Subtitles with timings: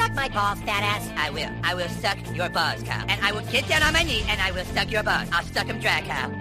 [0.00, 1.12] Suck my balls, fat ass.
[1.14, 1.50] I will.
[1.62, 3.04] I will suck your balls, cow.
[3.06, 5.28] And I will get down on my knee and I will suck your balls.
[5.30, 6.32] I'll suck them dry, cow.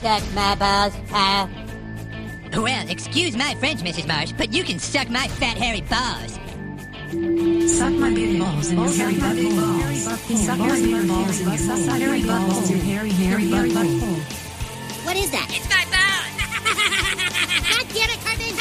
[0.00, 1.50] Suck my balls, Kyle.
[2.54, 4.08] Well, excuse my French, Mrs.
[4.08, 6.38] Marsh, but you can suck my fat, hairy balls.
[7.70, 9.92] Suck my big balls in your hairy butthole.
[10.46, 14.20] Suck your big balls in your hairy balls, your hairy, hairy butthole.
[15.04, 15.48] What is that?
[15.50, 16.32] It's my balls.
[17.76, 18.56] God damn it, Carmen!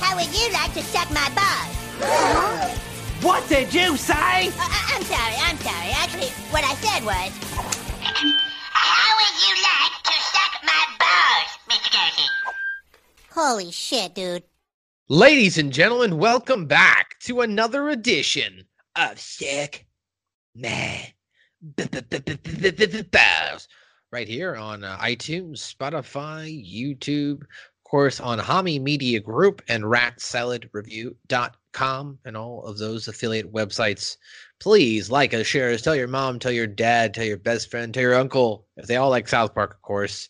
[0.00, 2.93] How would you like to suck my balls?
[3.24, 4.12] What did you say?
[4.48, 5.90] Uh, uh, I'm sorry, I'm sorry.
[5.92, 7.32] Actually, what I said was.
[8.70, 11.90] How would you like to suck my balls, Mr.
[11.90, 12.28] Garrison?
[13.30, 14.42] Holy shit, dude.
[15.08, 19.80] Ladies and gentlemen, welcome back to another edition of Suck
[20.54, 21.14] My
[23.10, 23.68] Balls.
[24.12, 27.48] Right here on uh, iTunes, Spotify, YouTube, of
[27.94, 34.16] course, on Hami Media Group and ratsaladreview.com and all of those affiliate websites.
[34.58, 37.94] Please like us, share us, tell your mom, tell your dad, tell your best friend,
[37.94, 40.28] tell your uncle, if they all like South Park, of course.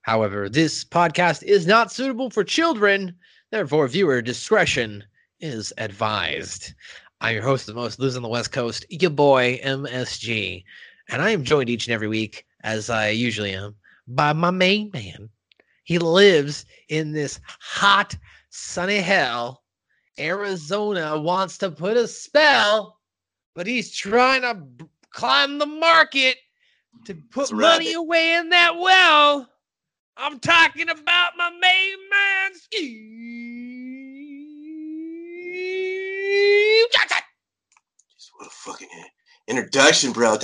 [0.00, 3.14] However, this podcast is not suitable for children.
[3.50, 5.04] Therefore, viewer discretion
[5.38, 6.72] is advised.
[7.20, 10.64] I'm your host, the most lives on the West Coast, your boy MSG,
[11.10, 13.74] and I am joined each and every week, as I usually am,
[14.08, 15.28] by my main man.
[15.84, 18.16] He lives in this hot,
[18.50, 19.62] sunny hell.
[20.18, 22.98] Arizona wants to put a spell,
[23.54, 26.36] but he's trying to b- climb the market
[27.06, 29.48] to put a money away in that well.
[30.16, 32.92] I'm talking about my main man, Steve
[36.92, 37.18] Johnson.
[38.14, 38.88] Just what a fucking
[39.48, 40.36] introduction, bro.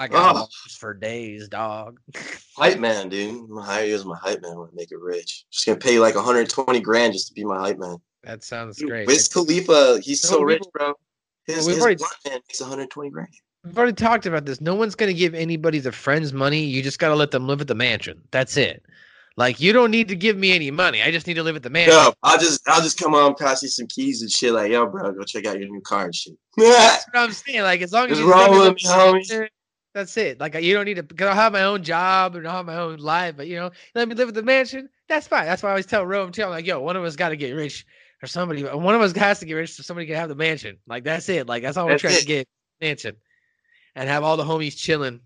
[0.00, 0.46] I got Oh.
[0.78, 2.00] for days, dog.
[2.56, 3.50] Hype man, dude.
[3.50, 5.44] My hire you as my hype man when I make it rich.
[5.50, 7.96] Just gonna pay you like 120 grand just to be my hype man.
[8.24, 9.06] That sounds Dude, great.
[9.06, 10.94] Wiz Khalifa, he's No, so rich, bro.
[11.46, 13.28] His, we've his already- man makes 120 grand.
[13.62, 14.62] We've already talked about this.
[14.62, 16.64] No one's gonna give anybody the friends money.
[16.64, 18.22] You just gotta let them live at the mansion.
[18.30, 18.82] That's it.
[19.36, 21.02] Like you don't need to give me any money.
[21.02, 21.92] I just need to live at the mansion.
[21.94, 24.52] Yo, I'll just I'll just come on, pass you some keys and shit.
[24.54, 26.34] Like, yo, bro, go check out your new car and shit.
[26.56, 27.62] That's what I'm saying.
[27.62, 29.48] Like as long as What's you wrong with me, mansion,
[29.92, 30.38] That's it.
[30.38, 31.02] Like you don't need to.
[31.02, 33.36] Cause I have my own job and I have my own life.
[33.36, 34.88] But you know, let me live at the mansion.
[35.08, 35.46] That's fine.
[35.46, 36.44] That's why I always tell Rome too.
[36.44, 37.84] I'm like, yo, one of us got to get rich,
[38.22, 38.62] or somebody.
[38.62, 40.78] One of us has to get rich, so somebody can have the mansion.
[40.86, 41.48] Like that's it.
[41.48, 42.48] Like that's all we're That's trying to get
[42.80, 43.16] mansion,
[43.96, 45.20] and have all the homies chilling,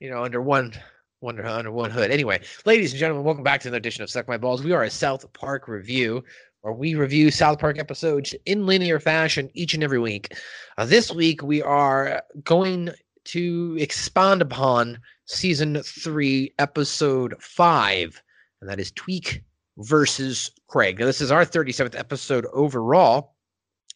[0.00, 0.74] you know, under one.
[1.20, 2.12] Under, under one hood.
[2.12, 4.62] Anyway, ladies and gentlemen, welcome back to another edition of Suck My Balls.
[4.62, 6.22] We are a South Park review,
[6.60, 10.32] where we review South Park episodes in linear fashion each and every week.
[10.76, 12.90] Uh, this week, we are going
[13.28, 18.22] to expand upon season three, episode five,
[18.60, 19.42] and that is Tweek
[19.78, 20.98] versus Craig.
[20.98, 23.34] Now, this is our 37th episode overall.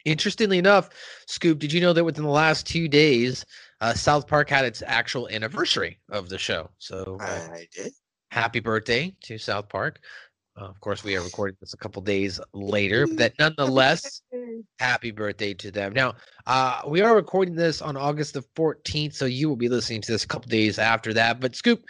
[0.04, 0.91] Interestingly enough,
[1.26, 3.47] Scoop, did you know that within the last two days,
[3.81, 6.70] uh, South Park had its actual anniversary of the show?
[6.78, 7.93] So, uh, I did.
[8.31, 10.00] happy birthday to South Park.
[10.60, 14.22] Uh, of course, we are recording this a couple days later, but that nonetheless,
[14.78, 15.92] happy birthday to them.
[15.92, 16.14] Now,
[16.46, 20.12] uh, we are recording this on August the 14th, so you will be listening to
[20.12, 21.40] this a couple days after that.
[21.40, 21.82] But Scoop,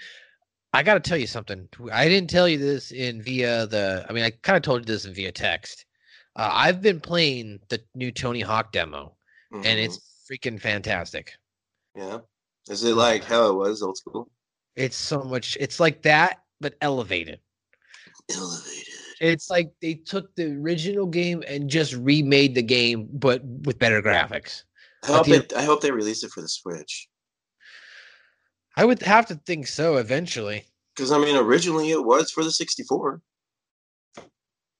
[0.72, 1.68] I got to tell you something.
[1.92, 4.06] I didn't tell you this in via the.
[4.08, 5.84] I mean, I kind of told you this in via text.
[6.36, 9.14] Uh, I've been playing the new Tony Hawk demo,
[9.52, 9.84] and Mhm.
[9.84, 10.00] it's
[10.30, 11.32] freaking fantastic.
[11.94, 12.20] yeah.
[12.70, 14.30] Is it like how it was old school?
[14.76, 15.58] It's so much.
[15.60, 17.40] It's like that, but elevated.
[18.30, 18.94] Elevated.
[19.22, 24.02] It's like they took the original game and just remade the game, but with better
[24.02, 24.64] graphics.
[25.04, 27.08] I hope, the- they, I hope they release it for the Switch.
[28.76, 30.64] I would have to think so eventually.
[30.96, 33.22] Because I mean, originally it was for the 64.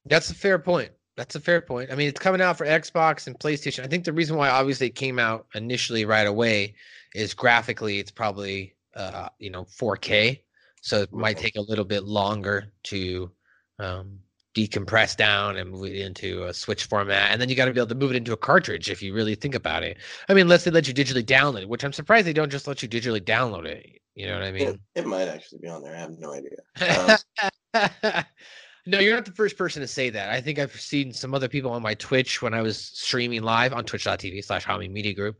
[0.07, 0.91] That's a fair point.
[1.17, 1.93] That's a fair point.
[1.93, 3.85] I mean, it's coming out for Xbox and PlayStation.
[3.85, 6.75] I think the reason why obviously it came out initially right away
[7.15, 10.41] is graphically it's probably uh, you know 4K,
[10.81, 13.31] so it might take a little bit longer to
[13.79, 14.19] um,
[14.55, 17.81] decompress down and move it into a Switch format, and then you got to be
[17.81, 19.99] able to move it into a cartridge if you really think about it.
[20.29, 22.67] I mean, unless they let you digitally download it, which I'm surprised they don't just
[22.67, 24.01] let you digitally download it.
[24.15, 24.79] You know what I mean?
[24.95, 25.95] it might actually be on there.
[25.95, 27.19] I have no idea.
[27.75, 28.25] Um,
[28.85, 30.31] No, you're not the first person to say that.
[30.31, 33.73] I think I've seen some other people on my Twitch when I was streaming live
[33.73, 35.37] on twitch.tv slash Hami Media Group.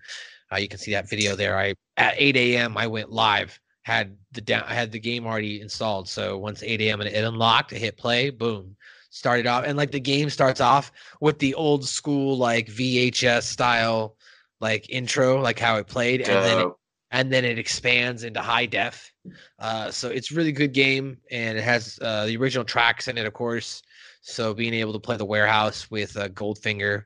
[0.53, 1.59] Uh, you can see that video there.
[1.59, 2.77] I at 8 a.m.
[2.77, 6.09] I went live, had the down, i had the game already installed.
[6.09, 7.01] So once 8 a.m.
[7.01, 8.77] and it unlocked, I hit play, boom,
[9.13, 14.17] started off, and like the game starts off with the old school like VHS style
[14.61, 16.69] like intro, like how it played, and then it,
[17.11, 19.13] and then it expands into high def.
[19.59, 23.27] Uh, so it's really good game, and it has uh, the original tracks in it,
[23.27, 23.83] of course.
[24.23, 27.05] So being able to play the warehouse with uh, Goldfinger,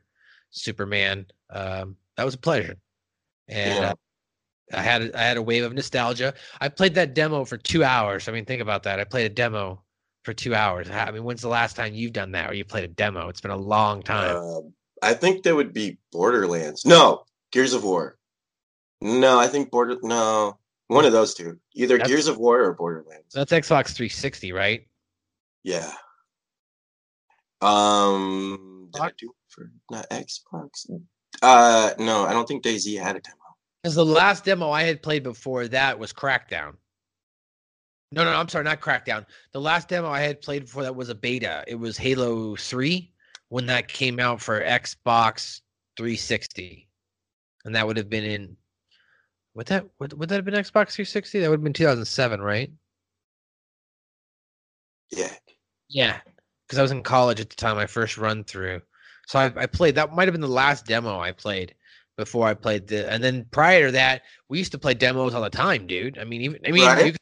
[0.51, 2.77] Superman, um, that was a pleasure.
[3.49, 3.91] And Yeah.
[3.91, 3.95] uh,
[4.73, 6.33] I had I had a wave of nostalgia.
[6.61, 8.27] I played that demo for two hours.
[8.27, 8.99] I mean, think about that.
[8.99, 9.83] I played a demo
[10.27, 10.89] for two hours.
[10.89, 13.29] I mean, when's the last time you've done that, or you played a demo?
[13.29, 14.35] It's been a long time.
[14.35, 16.85] Um, I think that would be Borderlands.
[16.85, 18.17] No, Gears of War.
[18.99, 19.95] No, I think Border.
[20.03, 21.57] No, one of those two.
[21.75, 23.33] Either That's- Gears of War or Borderlands.
[23.33, 24.85] that's Xbox 360, right?
[25.63, 25.93] Yeah.
[27.61, 30.89] Um, did I do for not Xbox?
[31.41, 33.37] Uh, no, I don't think Daisy had a demo.
[33.81, 36.73] Because the last demo I had played before that was Crackdown.
[38.11, 39.25] No, no, I'm sorry, not Crackdown.
[39.51, 41.63] The last demo I had played before that was a beta.
[41.67, 43.11] It was Halo 3
[43.49, 45.61] when that came out for Xbox
[45.97, 46.87] 360.
[47.65, 48.55] And that would have been in
[49.55, 51.39] would that would, would that have been Xbox 360?
[51.39, 52.71] That would have been 2007, right?
[55.11, 55.33] Yeah.
[55.89, 56.19] Yeah.
[56.65, 58.81] Because I was in college at the time, I first run through.
[59.27, 61.73] So I, I played that might have been the last demo I played
[62.17, 65.41] before I played the and then prior to that, we used to play demos all
[65.41, 66.17] the time, dude.
[66.19, 67.05] I mean, even I mean Right.
[67.07, 67.13] you,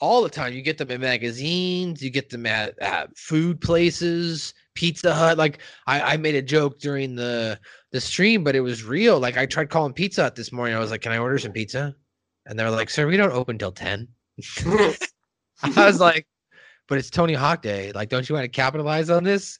[0.00, 0.52] all the time.
[0.52, 5.38] You get them in magazines, you get them at, at food places, Pizza Hut.
[5.38, 7.58] Like I, I made a joke during the
[7.90, 9.18] the stream, but it was real.
[9.18, 10.76] Like I tried calling Pizza Hut this morning.
[10.76, 11.94] I was like, Can I order some pizza?
[12.46, 14.08] And they're like, Sir, we don't open till 10.
[15.62, 16.26] I was like,
[16.88, 17.92] but it's Tony Hawk Day.
[17.92, 19.58] Like, don't you want to capitalize on this?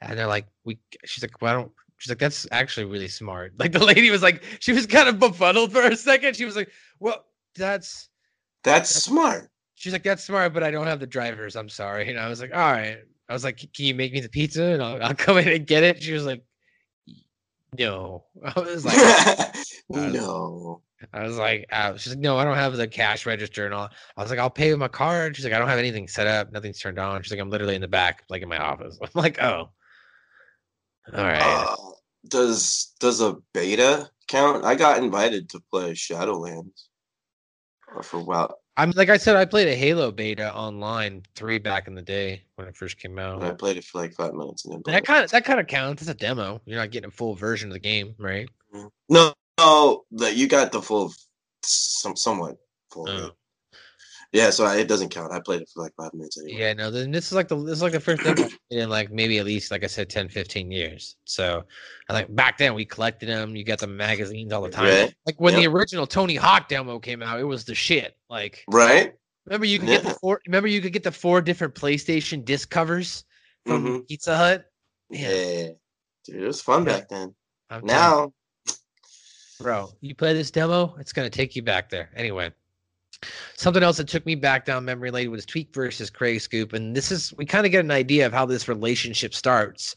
[0.00, 0.78] And they're like, we.
[1.04, 1.72] She's like, well, I don't.
[1.98, 3.52] She's like, that's actually really smart.
[3.58, 6.36] Like the lady was like, she was kind of befuddled for a second.
[6.36, 8.08] She was like, well, that's.
[8.62, 9.50] That's smart.
[9.80, 11.56] She's like, that's smart, but I don't have the drivers.
[11.56, 12.10] I'm sorry.
[12.10, 12.98] And I was like, all right.
[13.30, 15.66] I was like, can you make me the pizza and I'll, I'll come in and
[15.66, 16.02] get it?
[16.02, 16.44] She was like,
[17.78, 18.24] no.
[18.44, 19.56] I was like,
[19.88, 20.82] no.
[21.14, 23.88] I was like, uh, she's like, no, I don't have the cash register and all.
[24.18, 25.34] I was like, I'll pay with my card.
[25.34, 26.52] She's like, I don't have anything set up.
[26.52, 27.22] Nothing's turned on.
[27.22, 28.98] She's like, I'm literally in the back, like in my office.
[29.00, 29.70] I'm like, oh,
[31.14, 31.40] all right.
[31.40, 31.74] Uh,
[32.28, 34.62] does does a beta count?
[34.66, 36.88] I got invited to play Shadowlands.
[38.02, 38.59] For a while.
[38.76, 42.44] I'm like I said, I played a Halo beta online three back in the day
[42.54, 43.42] when it first came out.
[43.42, 45.66] I played it for like five minutes and then That kind of that kind of
[45.66, 46.02] counts.
[46.02, 46.60] It's a demo.
[46.64, 48.48] You're not getting a full version of the game, right?
[48.74, 48.88] Mm-hmm.
[49.08, 51.12] No, no, that you got the full,
[51.62, 52.58] some somewhat
[52.90, 53.08] full.
[53.08, 53.32] Oh.
[54.32, 55.32] Yeah, so I, it doesn't count.
[55.32, 56.60] I played it for like five minutes anyway.
[56.60, 59.10] Yeah, no, then this is like the this is like the first demo in like
[59.10, 61.16] maybe at least like I said 10, 15 years.
[61.24, 61.64] So
[62.08, 63.56] I like back then we collected them.
[63.56, 64.84] You got the magazines all the time.
[64.84, 65.14] Right.
[65.26, 68.16] Like when the original Tony Hawk demo came out, it was the shit.
[68.28, 69.14] Like Right?
[69.46, 72.70] remember you could get the four remember you could get the four different PlayStation disc
[72.70, 73.24] covers
[73.66, 74.06] from Mhm.
[74.08, 74.64] Pizza Hut.
[75.10, 75.70] Yeah.
[76.24, 76.98] Dude, it was fun Yeah.
[76.98, 77.34] back then.
[77.68, 77.84] I'm.
[77.84, 78.32] Now,
[79.60, 82.50] bro you play this demo it's to take you back there anyway
[83.56, 86.96] something else that took me back down memory lane was tweek versus craig scoop and
[86.96, 89.96] this is we kind of get an idea of how this relationship starts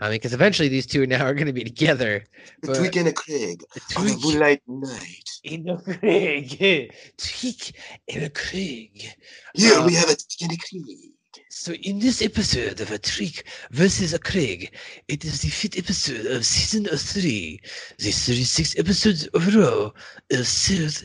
[0.00, 2.24] i mean because eventually these two now are going to be together
[2.62, 5.30] but Tweek and a Craig the on a moonlight night.
[5.44, 7.72] in a craig tweek
[8.08, 9.14] in a craig
[9.54, 11.12] Here Uh, we have a Tweek and a Craig.
[11.48, 14.76] So in this episode of a Tweek versus a Craig,
[15.08, 17.60] it is the fifth episode of season three,
[17.98, 19.94] the thirty-six episodes overall
[20.32, 21.04] of South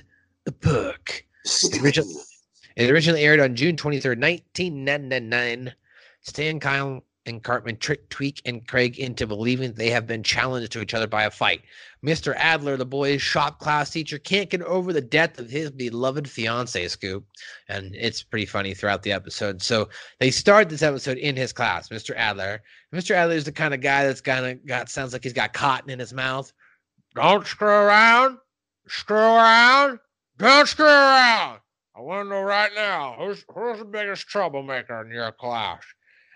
[0.61, 1.25] Park.
[1.81, 2.23] Original-
[2.75, 5.73] It originally aired on June twenty-third, nineteen ninety-nine.
[6.21, 10.81] Stan, Kyle, and Cartman trick Tweek and Craig into believing they have been challenged to
[10.81, 11.61] each other by a fight.
[12.03, 12.33] Mr.
[12.37, 16.87] Adler, the boys' shop class teacher, can't get over the death of his beloved fiance,
[16.87, 17.25] Scoop.
[17.67, 19.61] And it's pretty funny throughout the episode.
[19.61, 19.89] So
[20.19, 22.15] they start this episode in his class, Mr.
[22.15, 22.61] Adler.
[22.93, 23.11] Mr.
[23.11, 25.89] Adler is the kind of guy that's kind of got sounds like he's got cotton
[25.89, 26.51] in his mouth.
[27.15, 28.37] Don't screw around.
[28.87, 29.99] Screw around.
[30.39, 31.59] Don't screw around.
[31.95, 35.83] I want to know right now who's who's the biggest troublemaker in your class.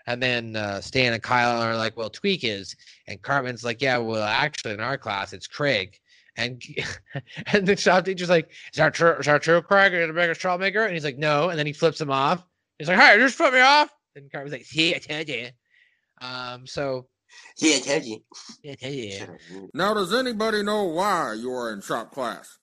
[0.06, 2.76] And then uh, Stan and Kyle are like, "Well, Tweek is,"
[3.08, 5.96] and Cartman's like, "Yeah, well, actually, in our class, it's Craig."
[6.36, 6.62] And
[7.46, 9.12] and the shop teacher's like, "Is that true?
[9.12, 9.94] Is that true, Craig?
[9.94, 12.44] Are you the biggest troublemaker?" And he's like, "No." And then he flips him off.
[12.78, 15.48] He's like, "Hey, you just flip me off." And Cartman's like, "See, I told you."
[16.20, 16.66] Um.
[16.66, 17.06] So
[17.56, 18.18] Yeah, I told you.
[18.62, 18.74] yeah, I
[19.26, 19.70] told you.
[19.72, 22.58] Now, does anybody know why you are in shop class?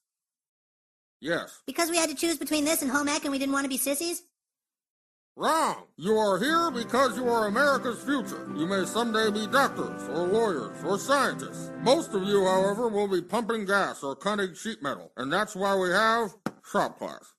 [1.21, 1.61] Yes.
[1.67, 3.69] Because we had to choose between this and home ec and we didn't want to
[3.69, 4.23] be sissies?
[5.37, 5.85] Wrong.
[5.95, 8.51] You are here because you are America's future.
[8.55, 11.71] You may someday be doctors or lawyers or scientists.
[11.81, 15.11] Most of you, however, will be pumping gas or cutting sheet metal.
[15.15, 16.33] And that's why we have
[16.69, 17.33] shop class.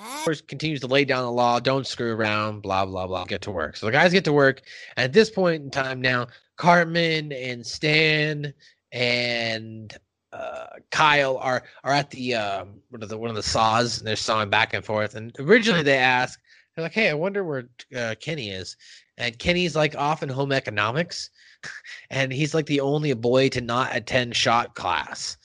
[0.00, 1.60] Uh, course, continues to lay down the law.
[1.60, 2.62] Don't screw around.
[2.62, 3.24] Blah blah blah.
[3.24, 3.76] Get to work.
[3.76, 4.62] So the guys get to work.
[4.96, 8.52] At this point in time now, Cartman and Stan
[8.92, 9.96] and
[10.38, 14.06] uh, Kyle are are at the um, one of the one of the saws, and
[14.06, 15.14] they're sawing back and forth.
[15.14, 16.40] And originally they ask,
[16.74, 18.76] they're like, "Hey, I wonder where uh, Kenny is."
[19.16, 21.30] And Kenny's like off in home economics,
[22.10, 25.36] and he's like the only boy to not attend shot class.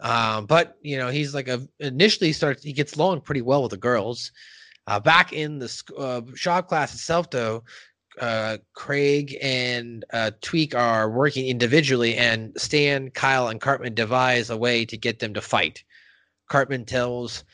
[0.00, 3.70] Um, but you know, he's like a initially starts he gets along pretty well with
[3.70, 4.32] the girls.
[4.88, 7.62] Uh, back in the uh, shop class itself, though,
[8.20, 14.56] uh, Craig and uh, Tweek are working individually, and Stan, Kyle, and Cartman devise a
[14.56, 15.82] way to get them to fight.
[16.48, 17.44] Cartman tells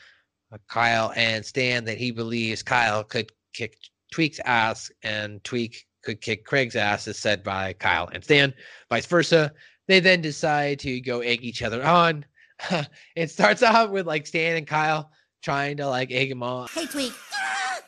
[0.51, 3.77] uh, Kyle and Stan that he believes Kyle could kick
[4.13, 8.53] Tweek's ass, and Tweek could kick Craig's ass, as said by Kyle and Stan.
[8.89, 9.53] Vice versa.
[9.87, 12.25] They then decide to go egg each other on.
[13.15, 15.11] it starts off with like Stan and Kyle
[15.41, 16.67] trying to like egg him on.
[16.73, 17.13] Hey, Tweek.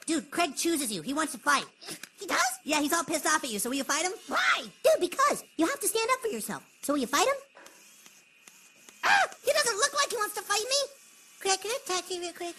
[0.05, 1.01] Dude, Craig chooses you.
[1.01, 1.65] He wants to fight.
[2.19, 2.39] He does?
[2.63, 3.59] Yeah, he's all pissed off at you.
[3.59, 4.11] So will you fight him?
[4.27, 4.63] Why?
[4.83, 6.63] Dude, because you have to stand up for yourself.
[6.81, 7.35] So will you fight him?
[9.03, 9.27] Ah!
[9.43, 10.89] He doesn't look like he wants to fight me.
[11.39, 12.55] Craig, can I talk to you real quick?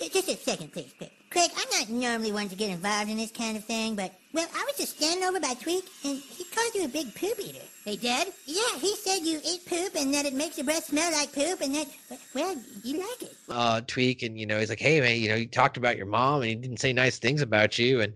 [0.00, 1.10] Just a second, please, Craig.
[1.30, 4.46] Craig, I'm not normally one to get involved in this kind of thing, but, well,
[4.54, 7.64] I was just standing over by Tweek, and he called you a big poop eater.
[7.84, 8.32] He did?
[8.46, 11.60] Yeah, he said you eat poop and that it makes your breath smell like poop,
[11.60, 11.88] and that,
[12.34, 13.36] well, you like it.
[13.48, 16.06] uh tweek and you know he's like hey man you know you talked about your
[16.06, 18.14] mom and he didn't say nice things about you and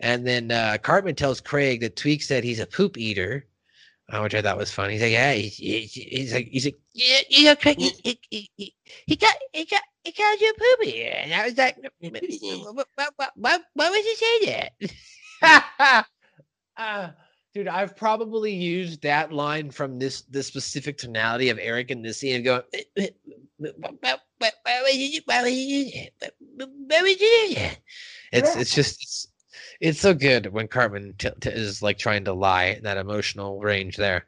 [0.00, 3.44] and then uh cartman tells craig that tweek said he's a poop eater
[4.20, 7.18] which i thought was funny he's like yeah he, he, he's like he's like yeah
[7.30, 8.74] you know craig he, he, he,
[9.06, 12.84] he, got he got he called you a poop eater and i was like why,
[13.16, 14.68] why, why, why would you say
[15.40, 16.06] that
[16.76, 17.10] uh,
[17.54, 22.18] dude i've probably used that line from this this specific tonality of eric in this
[22.18, 22.62] scene going
[23.56, 25.90] why, why, why would you why would you do
[26.20, 26.34] that?
[26.38, 27.78] Why, why would you do that?
[28.32, 29.31] It's it's just it's,
[29.82, 33.96] it's so good when Cartman t- t- is like trying to lie that emotional range
[33.96, 34.24] there.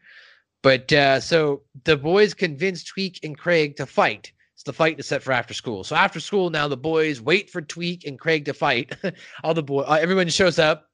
[0.62, 4.32] But uh, so the boys convince Tweek and Craig to fight.
[4.56, 5.84] So the fight is set for after school.
[5.84, 8.96] So after school now, the boys wait for Tweek and Craig to fight.
[9.44, 10.90] All the boy, uh, everyone shows up.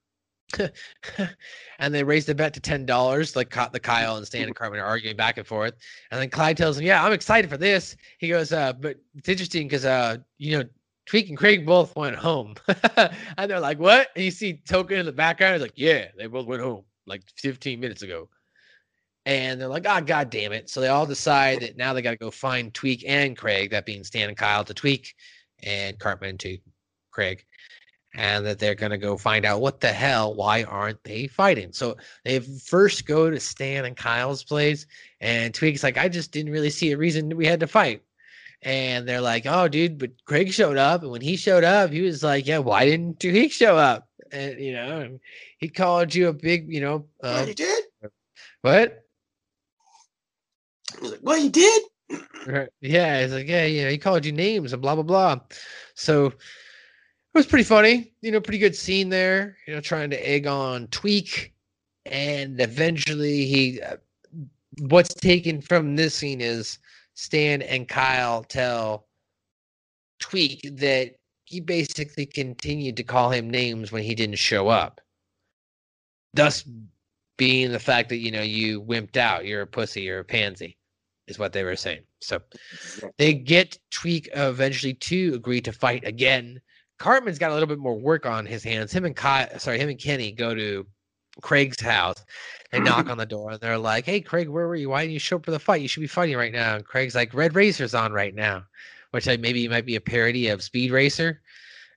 [1.78, 3.36] and they raise the bet to ten dollars.
[3.36, 5.74] Like Ky- the Kyle and Stan and Cartman are arguing back and forth,
[6.10, 9.28] and then Clyde tells him, "Yeah, I'm excited for this." He goes, uh, "But it's
[9.28, 10.64] interesting because uh, you know,
[11.10, 12.54] Tweek and Craig both went home,"
[12.96, 15.54] and they're like, "What?" And you see Token in the background.
[15.54, 18.28] He's like, "Yeah, they both went home like 15 minutes ago."
[19.26, 22.12] And they're like, "Ah, god damn it!" So they all decide that now they got
[22.12, 25.14] to go find Tweek and Craig, that being Stan and Kyle to Tweek,
[25.62, 26.58] and Cartman to
[27.10, 27.44] Craig
[28.14, 31.72] and that they're going to go find out what the hell why aren't they fighting
[31.72, 34.86] so they first go to stan and kyle's place
[35.20, 38.02] and tweek's like i just didn't really see a reason we had to fight
[38.62, 42.02] and they're like oh dude but craig showed up and when he showed up he
[42.02, 45.20] was like yeah why didn't tweak show up and you know and
[45.58, 47.84] he called you a big you know What uh, he did?
[48.62, 49.04] what
[51.00, 51.82] He's like, what he did?
[52.46, 52.68] Right.
[52.80, 55.40] Yeah, it's like, yeah, you know, he called you names and blah blah blah.
[55.94, 56.34] So it
[57.34, 60.88] was pretty funny, you know, pretty good scene there, you know, trying to egg on
[60.88, 61.52] Tweek,
[62.06, 63.80] and eventually he.
[63.80, 63.96] Uh,
[64.82, 66.78] what's taken from this scene is
[67.14, 69.06] Stan and Kyle tell
[70.20, 71.14] Tweek that
[71.44, 75.00] he basically continued to call him names when he didn't show up.
[76.32, 76.64] Thus,
[77.36, 80.76] being the fact that you know you wimped out, you're a pussy, you're a pansy,
[81.26, 82.02] is what they were saying.
[82.20, 82.40] So
[83.18, 86.60] they get Tweek eventually to agree to fight again.
[86.98, 88.92] Cartman's got a little bit more work on his hands.
[88.92, 90.86] Him and Kyle, sorry, him and Kenny go to
[91.40, 92.24] Craig's house.
[92.70, 94.90] They knock on the door and they're like, "Hey, Craig, where were you?
[94.90, 95.82] Why didn't you show up for the fight?
[95.82, 98.64] You should be fighting right now." And Craig's like, "Red Racer's on right now,"
[99.10, 101.40] which I, maybe might be a parody of Speed Racer.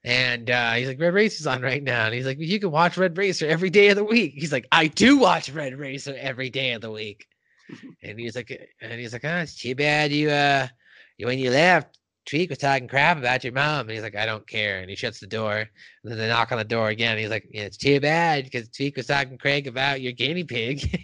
[0.06, 2.04] And uh, he's like, Red Racer's on right now.
[2.04, 4.34] And he's like, You can watch Red Racer every day of the week.
[4.36, 7.26] He's like, I do watch Red Racer every day of the week.
[8.02, 8.50] and he's like,
[8.82, 10.68] and he's like, oh, it's too bad you uh
[11.16, 13.80] you- when you left, Tweek was talking crap about your mom.
[13.80, 14.80] And he's like, I don't care.
[14.80, 15.56] And he shuts the door.
[15.56, 15.68] And
[16.04, 17.18] then they knock on the door again.
[17.18, 21.00] He's like, yeah, it's too bad because Tweek was talking Craig about your guinea pig.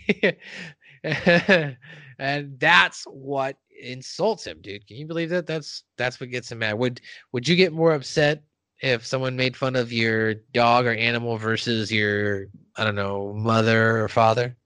[2.19, 4.87] and that's what insults him, dude.
[4.87, 5.47] Can you believe that?
[5.47, 6.79] That's that's what gets him mad.
[6.79, 7.01] Would
[7.33, 8.43] would you get more upset
[8.83, 12.47] if someone made fun of your dog or animal versus your
[12.77, 14.57] I don't know mother or father?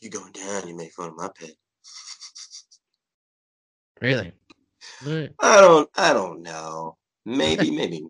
[0.00, 0.66] You going down?
[0.66, 1.52] You make fun of my pet.
[4.00, 4.32] Really?
[5.40, 5.88] I don't.
[5.96, 6.96] I don't know.
[7.24, 7.70] Maybe.
[7.76, 8.06] maybe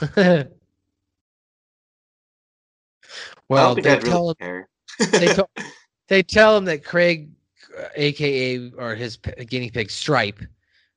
[0.00, 0.46] not.
[3.48, 4.64] Well, they tell really
[5.00, 5.50] him they, tell
[6.08, 7.30] they tell him that Craig,
[7.96, 10.40] aka or his p- guinea pig Stripe,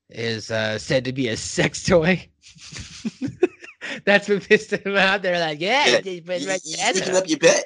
[0.10, 2.28] is uh, said to be a sex toy.
[4.06, 5.22] That's what pissed him out.
[5.22, 6.00] They're like, yeah, Yeah,
[6.44, 7.66] You- right you picking up your bet?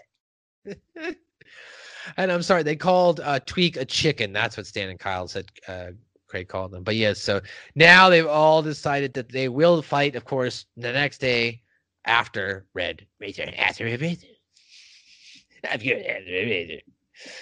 [2.17, 4.33] and I'm sorry, they called uh, Tweek a chicken.
[4.33, 5.45] That's what Stan and Kyle said.
[5.67, 5.91] Uh,
[6.31, 6.83] Craig called them.
[6.83, 7.41] But yes, so
[7.75, 10.15] now they've all decided that they will fight.
[10.15, 11.61] Of course, the next day
[12.05, 13.51] after Red Racer.
[13.57, 14.27] After Racer.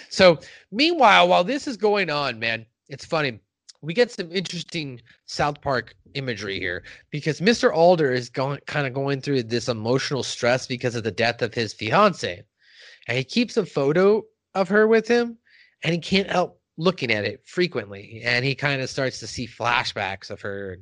[0.08, 0.40] So
[0.72, 3.38] meanwhile, while this is going on, man, it's funny.
[3.80, 7.70] We get some interesting South Park imagery here because Mr.
[7.70, 11.54] Adler is going kind of going through this emotional stress because of the death of
[11.54, 12.42] his fiance.
[13.06, 15.38] And he keeps a photo of her with him
[15.82, 18.22] and he can't help looking at it frequently.
[18.24, 20.78] And he kind of starts to see flashbacks of her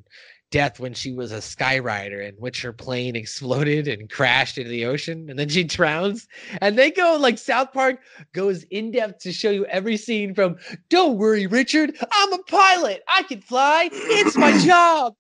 [0.51, 4.87] death when she was a skywriter in which her plane exploded and crashed into the
[4.87, 6.27] ocean and then she drowns.
[6.61, 8.01] And they go like South Park
[8.33, 10.57] goes in depth to show you every scene from
[10.89, 13.03] don't worry, Richard, I'm a pilot.
[13.09, 13.91] I can fly.
[13.93, 15.15] It's my job.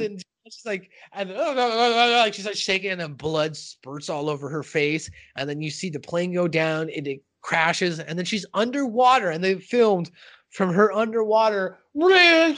[0.00, 4.62] and she's like, and like she starts shaking, and then blood spurts all over her
[4.62, 5.10] face.
[5.36, 9.42] And then you see the plane go down, it crashes, and then she's underwater, and
[9.42, 10.10] they filmed
[10.50, 11.78] from her underwater.
[12.00, 12.54] I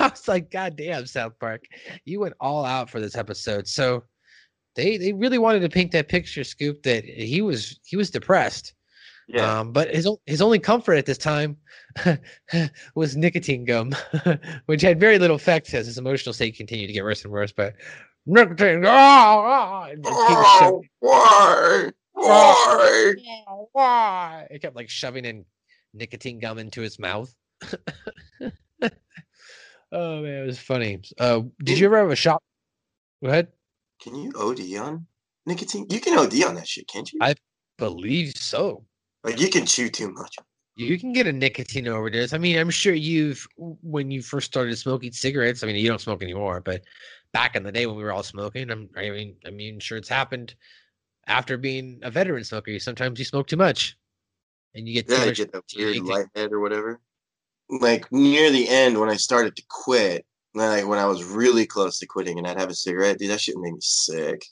[0.00, 1.64] was like, God damn, South Park,
[2.04, 3.66] you went all out for this episode.
[3.66, 4.04] So
[4.76, 8.74] they they really wanted to paint that picture, Scoop, that he was he was depressed.
[9.28, 9.60] Yeah.
[9.60, 11.56] Um, but his his only comfort at this time
[12.94, 13.94] was nicotine gum,
[14.66, 17.52] which had very little effect as his emotional state continued to get worse and worse.
[17.52, 17.74] But
[18.26, 21.90] nicotine, ah, ah, keep oh, why?
[22.26, 23.14] Why?
[23.48, 24.46] "Oh, why?
[24.50, 25.44] It kept like shoving in
[25.94, 27.34] nicotine gum into his mouth.
[29.92, 31.00] oh man, it was funny.
[31.18, 32.42] Uh, did you ever have a shop?
[33.22, 33.48] Go ahead.
[34.02, 35.06] Can you OD on
[35.46, 35.86] nicotine?
[35.90, 37.18] You can OD on that shit, can't you?
[37.22, 37.34] I-
[37.78, 38.84] Believe so.
[39.24, 40.36] like you can chew too much.
[40.76, 42.34] You can get a nicotine overdose.
[42.34, 45.62] I mean, I'm sure you've when you first started smoking cigarettes.
[45.62, 46.82] I mean, you don't smoke anymore, but
[47.32, 49.96] back in the day when we were all smoking, I'm, I mean, I mean, sure
[49.96, 50.54] it's happened
[51.30, 52.78] after being a veteran smoker.
[52.78, 53.96] Sometimes you smoke too much,
[54.74, 57.00] and you get too Yeah, you get that you weird lighthead or whatever.
[57.70, 61.98] Like near the end when I started to quit, like when I was really close
[62.00, 64.44] to quitting and I'd have a cigarette, dude, that shit made me sick.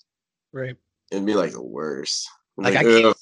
[0.53, 0.77] right.
[1.11, 2.29] It'd be like the worst.
[2.59, 3.17] I'm Like, I can't-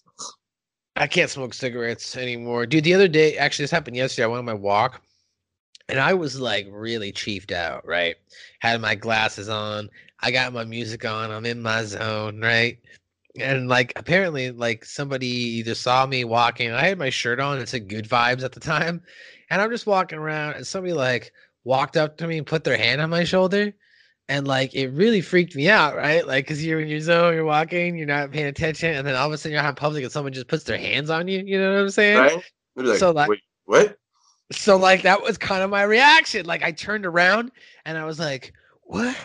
[0.96, 2.64] I can't smoke cigarettes anymore.
[2.66, 4.24] Dude, the other day, actually, this happened yesterday.
[4.24, 5.02] I went on my walk
[5.88, 8.16] and I was like really chiefed out, right?
[8.60, 9.88] Had my glasses on,
[10.20, 12.78] I got my music on, I'm in my zone, right?
[13.40, 17.68] And like apparently, like somebody either saw me walking, I had my shirt on, it
[17.68, 19.02] said good vibes at the time.
[19.50, 21.32] And I'm just walking around, and somebody like
[21.64, 23.72] walked up to me and put their hand on my shoulder.
[24.28, 26.26] And like it really freaked me out, right?
[26.26, 29.28] Like, cause you're in your zone, you're walking, you're not paying attention, and then all
[29.28, 31.42] of a sudden you're out in public and someone just puts their hands on you.
[31.46, 32.18] You know what I'm saying?
[32.18, 32.42] right?
[32.90, 33.98] Like, So, like- wait, what?
[34.52, 36.46] So like that was kind of my reaction.
[36.46, 37.50] Like I turned around
[37.84, 39.16] and I was like, "What?"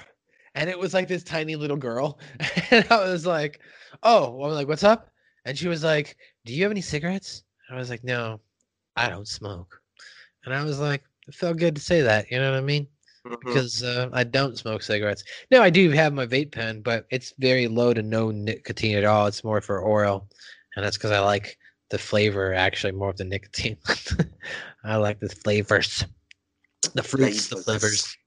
[0.56, 2.20] And it was like this tiny little girl,
[2.72, 3.60] and I was like,
[4.04, 5.10] "Oh," well, I'm like, "What's up?"
[5.46, 8.40] And she was like, "Do you have any cigarettes?" I was like, "No,
[8.96, 9.82] I don't smoke."
[10.46, 12.88] And I was like, "It felt good to say that." You know what I mean?
[13.26, 13.40] Mhm.
[13.40, 15.24] Because uh, I don't smoke cigarettes.
[15.52, 19.06] No, I do have my vape pen, but it's very low to no nicotine at
[19.06, 19.28] all.
[19.28, 20.28] It's more for oral,
[20.76, 21.58] and that's because I like
[21.92, 23.78] the flavor actually more of the nicotine.
[24.84, 26.06] I like the flavors,
[26.96, 28.18] the fruits, the Flavors.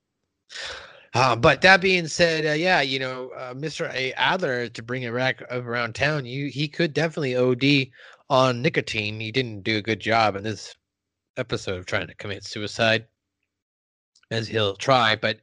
[1.15, 3.93] Uh, but that being said, uh, yeah, you know, uh, Mr.
[3.95, 4.13] A.
[4.15, 7.89] Adler, to bring it back around town, you he could definitely OD
[8.29, 9.21] on nicotine.
[9.21, 10.75] He didn't do a good job in this
[11.37, 13.07] episode of trying to commit suicide,
[14.33, 15.15] as he'll try.
[15.15, 15.39] But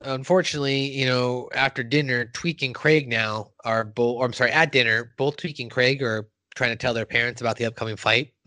[0.00, 4.24] unfortunately, you know, after dinner, Tweek and Craig now are both.
[4.24, 7.56] I'm sorry, at dinner, both Tweek and Craig are trying to tell their parents about
[7.56, 8.32] the upcoming fight.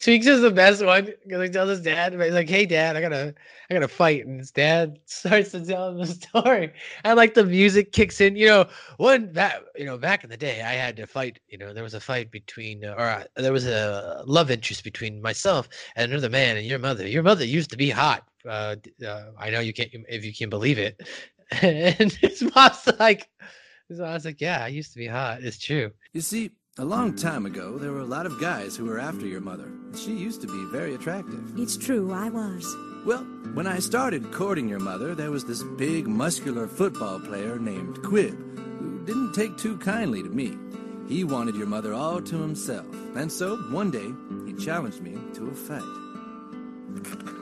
[0.00, 3.00] Tweeks is the best one because he tells his dad, he's like, "Hey, dad, I
[3.00, 3.34] gotta,
[3.70, 6.72] I gotta fight," and his dad starts to tell him the story,
[7.04, 8.36] and like the music kicks in.
[8.36, 8.66] You know,
[8.96, 11.38] one that you know, back in the day, I had to fight.
[11.48, 14.84] You know, there was a fight between, uh, or uh, there was a love interest
[14.84, 17.06] between myself and another man, and your mother.
[17.06, 18.24] Your mother used to be hot.
[18.46, 21.00] Uh, uh, I know you can't, if you can believe it.
[21.62, 23.30] And his mom's like,
[23.88, 25.44] his mom's like, "Yeah, I used to be hot.
[25.44, 28.84] It's true." You see, a long time ago, there were a lot of guys who
[28.84, 29.70] were after your mother.
[29.96, 31.58] She used to be very attractive.
[31.58, 32.76] It's true, I was.
[33.06, 37.96] Well, when I started courting your mother, there was this big, muscular football player named
[38.02, 38.36] Quib,
[38.78, 40.58] who didn't take too kindly to me.
[41.08, 44.12] He wanted your mother all to himself, and so one day
[44.44, 47.35] he challenged me to a fight.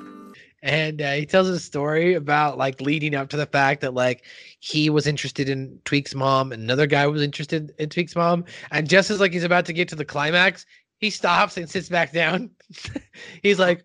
[0.64, 4.24] And uh, he tells a story about like leading up to the fact that like
[4.60, 9.10] he was interested in Tweek's mom, another guy was interested in Tweek's mom, and just
[9.10, 10.64] as like he's about to get to the climax,
[11.00, 12.50] he stops and sits back down.
[13.42, 13.84] he's like,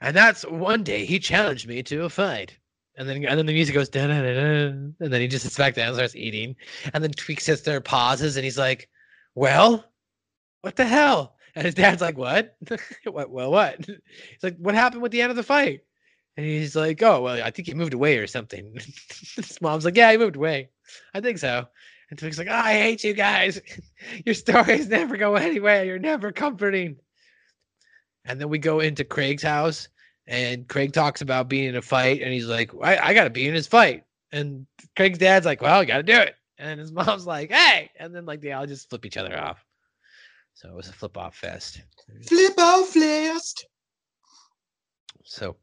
[0.00, 2.56] and that's one day he challenged me to a fight.
[2.96, 5.58] And then, and then the music goes da da da and then he just sits
[5.58, 6.54] back down and starts eating.
[6.94, 8.88] And then Tweek sits there, pauses, and he's like,
[9.34, 9.84] "Well,
[10.60, 12.56] what the hell?" And his dad's like, "What?
[13.04, 13.30] what?
[13.30, 15.80] Well, what?" He's like, "What happened with the end of the fight?"
[16.38, 18.72] And he's like, "Oh, well, I think he moved away or something."
[19.34, 20.68] his mom's like, "Yeah, he moved away.
[21.12, 21.66] I think so."
[22.10, 23.60] And Tweek's like, oh, "I hate you guys.
[24.24, 25.84] Your stories never go anywhere.
[25.84, 26.96] You're never comforting."
[28.24, 29.88] And then we go into Craig's house,
[30.28, 33.30] and Craig talks about being in a fight, and he's like, I, I got to
[33.30, 34.04] be in his fight.
[34.30, 36.36] And Craig's dad's like, Well, you got to do it.
[36.56, 37.90] And his mom's like, Hey.
[37.98, 39.64] And then, like, they all just flip each other off.
[40.54, 41.82] So it was a flip off fest.
[42.28, 43.66] Flip off fest.
[45.24, 45.56] So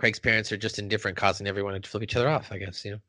[0.00, 2.92] Craig's parents are just indifferent, causing everyone to flip each other off, I guess, you
[2.92, 3.00] know.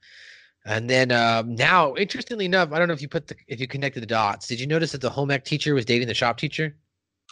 [0.65, 3.67] And then um, now, interestingly enough, I don't know if you put the if you
[3.67, 4.45] connected the dots.
[4.45, 6.75] Did you notice that the home ec teacher was dating the shop teacher?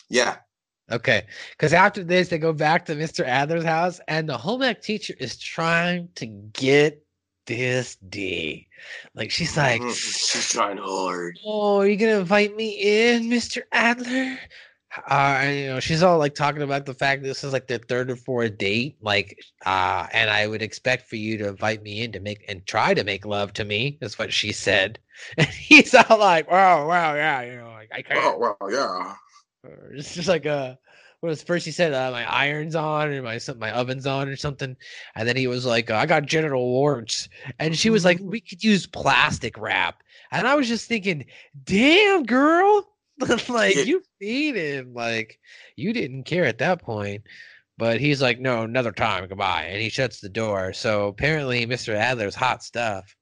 [0.09, 0.37] Yeah.
[0.89, 1.25] Okay.
[1.51, 3.25] Because after this, they go back to Mr.
[3.25, 7.05] Adler's house, and the home ec teacher is trying to get
[7.45, 8.69] this D.
[9.13, 9.93] Like, she's like, Mhm.
[9.93, 11.37] she's trying hard.
[11.45, 13.63] Oh, are you going to invite me in, Mr.
[13.73, 14.39] Adler?
[14.97, 17.77] Uh, and, you know, she's all like talking about the fact this is like their
[17.77, 18.97] third or fourth date.
[19.01, 22.65] Like, uh, and I would expect for you to invite me in to make and
[22.65, 24.99] try to make love to me, is what she said.
[25.37, 28.19] And he's all like, oh, wow, yeah, you know, like, I can't.
[28.23, 29.15] Oh well, yeah.
[29.91, 30.75] It's just like uh
[31.19, 34.29] what was first he said uh, my irons on or my some- my oven's on
[34.29, 34.77] or something,
[35.15, 37.27] and then he was like I got genital warts,
[37.59, 41.25] and she was like we could use plastic wrap, and I was just thinking,
[41.65, 42.87] damn girl,
[43.49, 43.83] like Yeah.
[43.83, 45.39] you feed him like
[45.75, 47.23] you didn't care at that point.
[47.77, 50.73] But he's like, no, another time, goodbye, and he shuts the door.
[50.73, 51.95] So apparently, Mr.
[51.95, 53.15] Adler's hot stuff,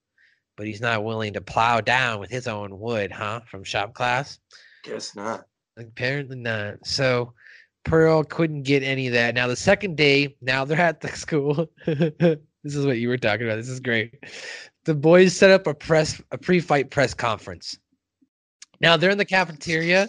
[0.56, 3.42] but he's not willing to plow down with his own wood, huh?
[3.52, 4.40] From shop class.
[4.84, 5.46] Guess not.
[5.78, 6.88] Apparently not.
[6.88, 7.34] So
[7.86, 9.36] Pearl couldn't get any of that.
[9.36, 11.70] Now the second day, now they're at the school.
[11.86, 13.58] this is what you were talking about.
[13.58, 14.16] This is great.
[14.86, 17.78] The boys set up a press a pre-fight press conference.
[18.80, 20.08] Now they're in the cafeteria,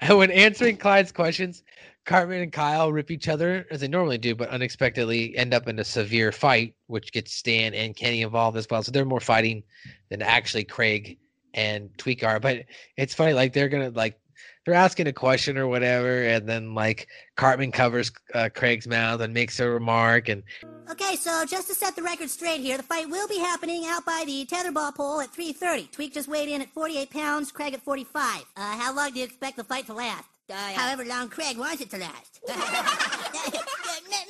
[0.00, 1.62] and when answering Clyde's questions,
[2.04, 5.78] Cartman and Kyle rip each other as they normally do, but unexpectedly end up in
[5.78, 8.82] a severe fight, which gets Stan and Kenny involved as well.
[8.82, 9.64] So they're more fighting
[10.08, 11.18] than actually Craig
[11.54, 12.38] and Tweek are.
[12.38, 12.64] But
[12.96, 14.18] it's funny, like they're gonna like
[14.66, 19.32] they're asking a question or whatever, and then like Cartman covers uh, Craig's mouth and
[19.32, 20.42] makes a remark, and
[20.90, 24.04] Okay, so just to set the record straight here, the fight will be happening out
[24.04, 25.90] by the tetherball pole at 3.30.
[25.90, 28.44] Tweek just weighed in at 48 pounds, Craig at 45.
[28.56, 30.24] Uh, how long do you expect the fight to last?
[30.48, 32.40] Uh, However long Craig wants it to last.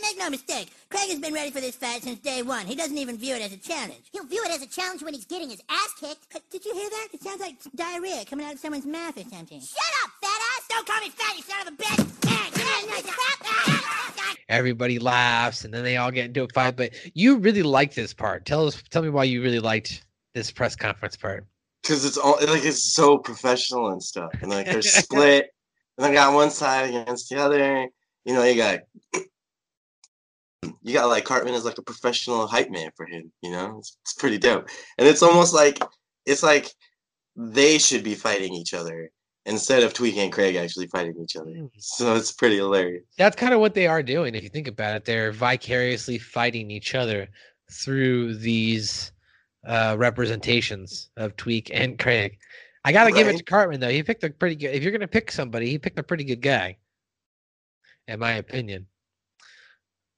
[0.00, 2.64] Make no mistake, Craig has been ready for this fight since day one.
[2.64, 4.04] He doesn't even view it as a challenge.
[4.12, 6.34] He'll view it as a challenge when he's getting his ass kicked.
[6.34, 7.08] Uh, Did you hear that?
[7.12, 9.60] It sounds like diarrhea coming out of someone's mouth or something.
[9.60, 10.25] Shut up, fat ass!
[10.76, 12.20] Don't call me fat, you son of a bitch!
[12.20, 14.36] Get out of here, crap!
[14.50, 16.76] everybody laughs, and then they all get into a fight.
[16.76, 18.44] But you really liked this part.
[18.44, 21.46] Tell us, tell me why you really liked this press conference part.
[21.82, 25.48] Because it's all like it's so professional and stuff, and like they're split,
[25.96, 27.88] and they got one side against the other.
[28.26, 28.80] You know, you got
[30.82, 33.32] you got like Cartman is like a professional hype man for him.
[33.40, 35.82] You know, it's, it's pretty dope, and it's almost like
[36.26, 36.70] it's like
[37.34, 39.10] they should be fighting each other
[39.46, 41.52] instead of Tweek and Craig actually fighting each other.
[41.78, 43.04] So it's pretty hilarious.
[43.16, 44.34] That's kind of what they are doing.
[44.34, 47.28] If you think about it, they're vicariously fighting each other
[47.70, 49.12] through these
[49.66, 52.38] uh, representations of Tweek and Craig.
[52.84, 53.88] I got to give it to Cartman though.
[53.88, 54.74] He picked a pretty good.
[54.74, 56.76] If you're gonna pick somebody, he picked a pretty good guy,
[58.06, 58.86] in my opinion.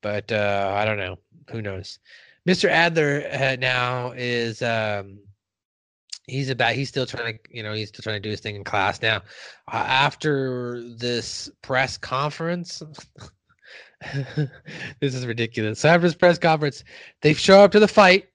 [0.03, 1.19] But uh, I don't know.
[1.51, 1.99] Who knows?
[2.47, 2.69] Mr.
[2.69, 5.19] Adler uh, now is um,
[6.29, 8.55] he's about he's still trying to you know he's still trying to do his thing
[8.57, 9.17] in class now.
[9.73, 12.83] Uh, after this press conference,
[15.01, 15.81] this is ridiculous.
[15.81, 16.85] So after this press conference,
[17.23, 18.29] they show up to the fight,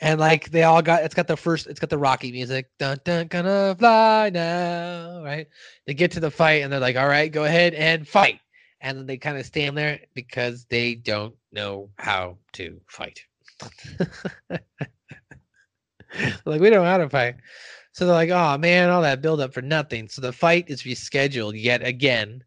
[0.00, 2.70] and like they all got it's got the first it's got the Rocky music.
[2.78, 5.46] Dun dun gonna fly now, right?
[5.86, 8.40] They get to the fight and they're like, all right, go ahead and fight.
[8.80, 13.20] And then they kind of stand there because they don't know how to fight.
[16.44, 17.36] like we don't know how to fight.
[17.92, 20.08] So they're like, oh man, all that build up for nothing.
[20.08, 22.44] So the fight is rescheduled yet again.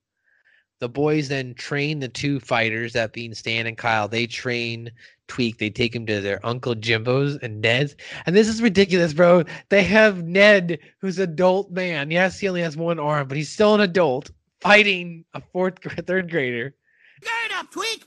[0.80, 4.08] The boys then train the two fighters, that being Stan and Kyle.
[4.08, 4.92] They train
[5.28, 5.58] Tweek.
[5.58, 7.96] They take him to their Uncle Jimbo's and Ned's.
[8.26, 9.44] And this is ridiculous, bro.
[9.68, 12.12] They have Ned, who's an adult man.
[12.12, 16.32] Yes, he only has one arm, but he's still an adult, fighting a fourth, third
[16.32, 16.74] grader.
[17.22, 18.04] Gird up, Tweek!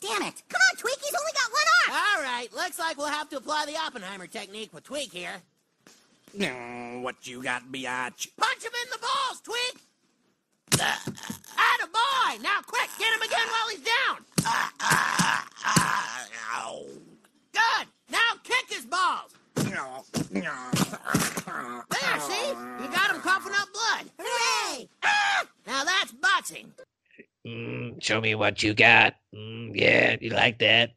[0.00, 0.42] damn it.
[0.48, 1.43] Come on, Tweek, he's only got.
[1.94, 5.40] All right, looks like we'll have to apply the Oppenheimer technique with Tweek here.
[6.36, 8.26] Mm, what you got, biatch?
[8.36, 9.78] Punch him in the balls, Tweek!
[10.80, 12.42] Atta boy!
[12.42, 14.24] Now quick, get him again while he's down!
[17.52, 17.86] Good!
[18.10, 19.32] Now kick his balls!
[21.90, 22.48] There, see?
[22.48, 24.10] You got him coughing up blood.
[24.18, 24.88] Hooray!
[25.04, 25.46] Ah!
[25.64, 26.72] Now that's boxing.
[27.46, 29.14] Mm, show me what you got.
[29.32, 30.90] Mm, yeah, you like that?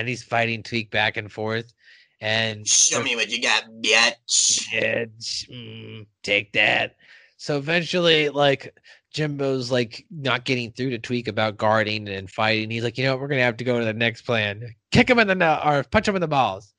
[0.00, 1.74] And he's fighting Tweek back and forth.
[2.22, 4.66] And Show me what you got, bitch.
[4.72, 5.04] Yeah,
[5.50, 6.96] mm, take that.
[7.36, 8.74] So eventually, like
[9.12, 12.70] Jimbo's like not getting through to Tweek about guarding and fighting.
[12.70, 14.74] He's like, you know what, we're gonna have to go to the next plan.
[14.90, 16.72] Kick him in the nut or punch him in the balls.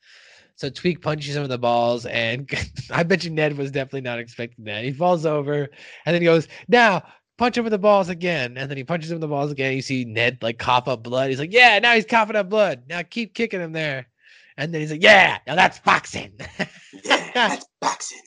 [0.56, 2.50] So Tweek punches him in the balls, and
[2.92, 4.84] I bet you Ned was definitely not expecting that.
[4.84, 5.70] He falls over,
[6.06, 7.04] and then he goes, "Now
[7.38, 9.76] punch him in the balls again." And then he punches him in the balls again.
[9.76, 11.30] You see Ned like cough up blood.
[11.30, 12.84] He's like, "Yeah, now he's coughing up blood.
[12.88, 14.08] Now keep kicking him there."
[14.58, 16.34] And then he's like, "Yeah, now that's boxing."
[17.04, 18.22] Yeah, that's boxing.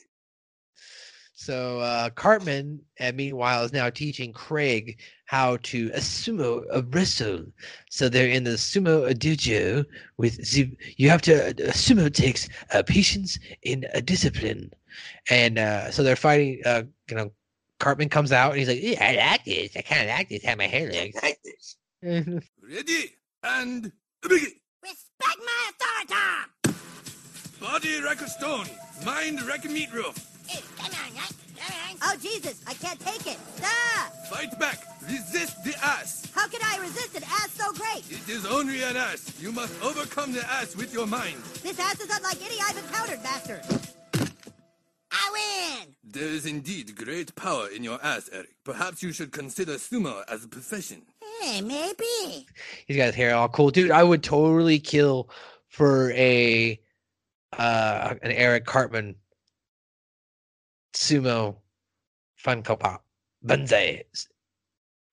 [1.45, 7.45] So uh, Cartman, uh, meanwhile, is now teaching Craig how to uh, sumo uh, wrestle.
[7.91, 9.85] So they're in the sumo dojo
[10.17, 14.71] with the, you have to uh, sumo takes uh, patience in a discipline,
[15.29, 16.61] and uh, so they're fighting.
[16.65, 17.31] Uh, you know,
[17.79, 19.75] Cartman comes out and he's like, yeah, "I like this.
[19.75, 20.43] I kind of like this.
[20.43, 21.75] How my hair looks." Like this.
[22.01, 24.51] Ready and begin.
[24.81, 26.75] Respect my authority!
[27.59, 28.67] Body record stone,
[29.03, 30.15] mind record meat roof.
[30.77, 31.31] Come on, right?
[32.03, 33.37] Oh, Jesus, I can't take it.
[33.63, 34.11] Ah!
[34.29, 36.29] Fight back, resist the ass.
[36.35, 38.03] How can I resist an ass so great?
[38.11, 39.33] It is only an ass.
[39.41, 41.37] You must overcome the ass with your mind.
[41.63, 43.61] This ass is unlike any I've encountered, Master.
[46.15, 46.25] I win!
[46.25, 48.55] There is indeed great power in your ass, Eric.
[48.63, 51.03] Perhaps you should consider sumo as a profession.
[51.41, 52.47] Hey, maybe.
[52.87, 53.91] He's got his hair all cool, dude.
[53.91, 55.29] I would totally kill
[55.67, 56.79] for a
[57.57, 59.15] uh an Eric Cartman
[60.95, 61.57] sumo
[62.43, 63.03] Funko Pop
[63.43, 64.03] Banzai.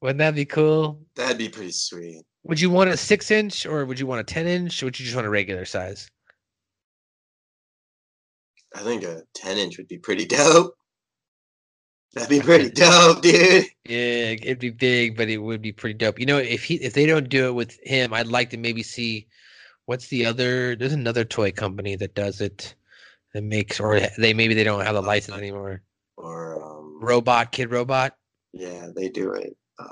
[0.01, 1.01] Wouldn't that be cool?
[1.15, 2.23] That'd be pretty sweet.
[2.45, 4.99] Would you want a six inch or would you want a ten inch or would
[4.99, 6.11] you just want a regular size?
[8.75, 10.75] I think a 10 inch would be pretty dope.
[12.15, 13.67] That'd be pretty dope, dude.
[13.87, 16.19] Yeah, it'd be big, but it would be pretty dope.
[16.19, 18.83] You know, if he if they don't do it with him, I'd like to maybe
[18.83, 19.27] see
[19.87, 22.75] what's the other there's another toy company that does it
[23.35, 25.83] that makes or they maybe they don't have the license anymore.
[26.17, 28.17] Or, um, Robot Kid Robot.
[28.53, 29.57] yeah, they do it.
[29.79, 29.89] Uh,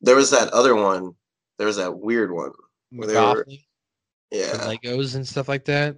[0.00, 1.14] there was that other one.
[1.58, 2.52] There was that weird one.
[2.92, 3.46] Were,
[4.30, 5.96] yeah, Legos and stuff like that.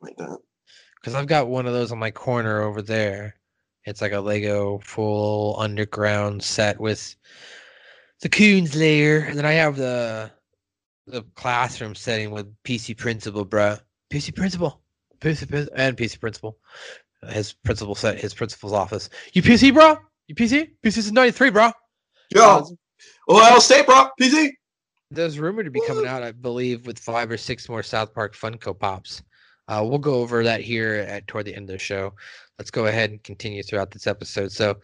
[0.00, 0.38] like that.
[1.00, 3.36] Because I've got one of those on my corner over there.
[3.84, 7.14] It's like a Lego full underground set with
[8.20, 10.30] the Coons lair, and then I have the
[11.06, 13.80] the classroom setting with PC Principal, bruh.
[14.10, 14.80] PC Principal,
[15.20, 16.58] PC and PC Principal.
[17.30, 19.08] His principal set, his principal's office.
[19.32, 19.96] You PC, bro?
[20.28, 20.70] You PC?
[20.82, 21.70] PC is ninety three, bro.
[22.30, 22.66] Yo,
[23.28, 24.08] Ohio State, bro.
[24.20, 24.50] PC.
[25.10, 28.34] There's rumored to be coming out, I believe, with five or six more South Park
[28.34, 29.22] Funko Pops.
[29.68, 32.12] Uh, we'll go over that here at toward the end of the show.
[32.58, 34.52] Let's go ahead and continue throughout this episode.
[34.52, 34.76] So,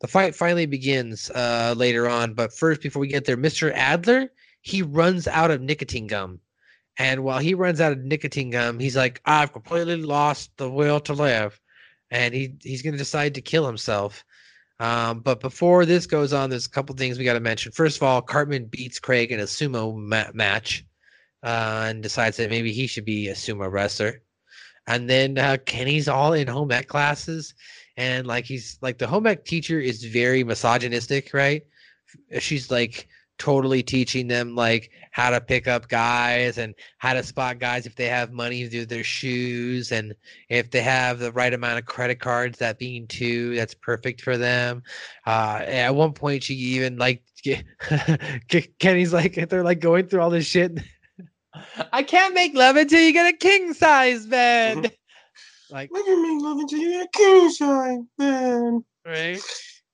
[0.00, 3.72] the fight finally begins uh, later on, but first, before we get there, Mr.
[3.74, 4.30] Adler
[4.64, 6.40] he runs out of nicotine gum,
[6.96, 11.00] and while he runs out of nicotine gum, he's like, "I've completely lost the will
[11.00, 11.60] to live,"
[12.10, 14.24] and he he's going to decide to kill himself.
[14.80, 17.72] Um, but before this goes on, there's a couple things we got to mention.
[17.72, 20.84] First of all, Cartman beats Craig in a sumo ma- match
[21.42, 24.22] uh, and decides that maybe he should be a sumo wrestler.
[24.86, 27.54] And then uh, Kenny's all in home ec classes,
[27.96, 31.62] and like he's like the home ec teacher is very misogynistic, right?
[32.38, 37.58] She's like totally teaching them like how to pick up guys and how to spot
[37.58, 40.14] guys if they have money through their shoes and
[40.48, 44.36] if they have the right amount of credit cards that being two that's perfect for
[44.36, 44.82] them.
[45.26, 47.22] Uh at one point she even like
[48.78, 50.78] kenny's like they're like going through all this shit
[51.92, 54.92] i can't make love until you get a king size bed
[55.70, 58.74] like When you make love until you get a king size, bed.
[59.06, 59.40] right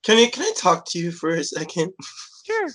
[0.03, 1.92] Can I can I talk to you for a second?
[2.46, 2.68] Sure.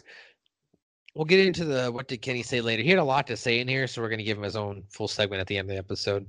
[1.16, 2.84] We'll get into the what did Kenny say later.
[2.84, 4.56] He had a lot to say in here, so we're going to give him his
[4.56, 6.28] own full segment at the end of the episode.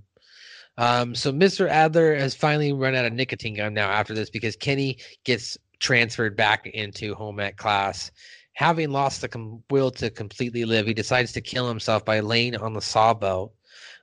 [0.78, 1.68] Um, so Mr.
[1.68, 6.36] Adler has finally run out of nicotine gum now after this because Kenny gets transferred
[6.36, 8.10] back into home ec class.
[8.56, 12.56] Having lost the com- will to completely live, he decides to kill himself by laying
[12.56, 13.52] on the sawbelt,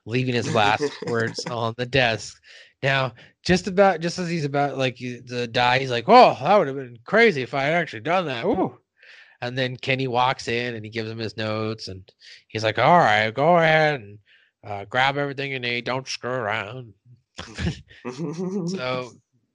[0.06, 2.40] leaving his last words on the desk.
[2.82, 6.68] Now, just about just as he's about like to die, he's like, "Oh, that would
[6.68, 8.78] have been crazy if I had actually done that." Ooh.
[9.40, 12.10] And then Kenny walks in and he gives him his notes and
[12.48, 14.18] he's like, All right, go ahead and
[14.66, 15.84] uh, grab everything you need.
[15.84, 16.94] Don't screw around.
[18.68, 19.10] so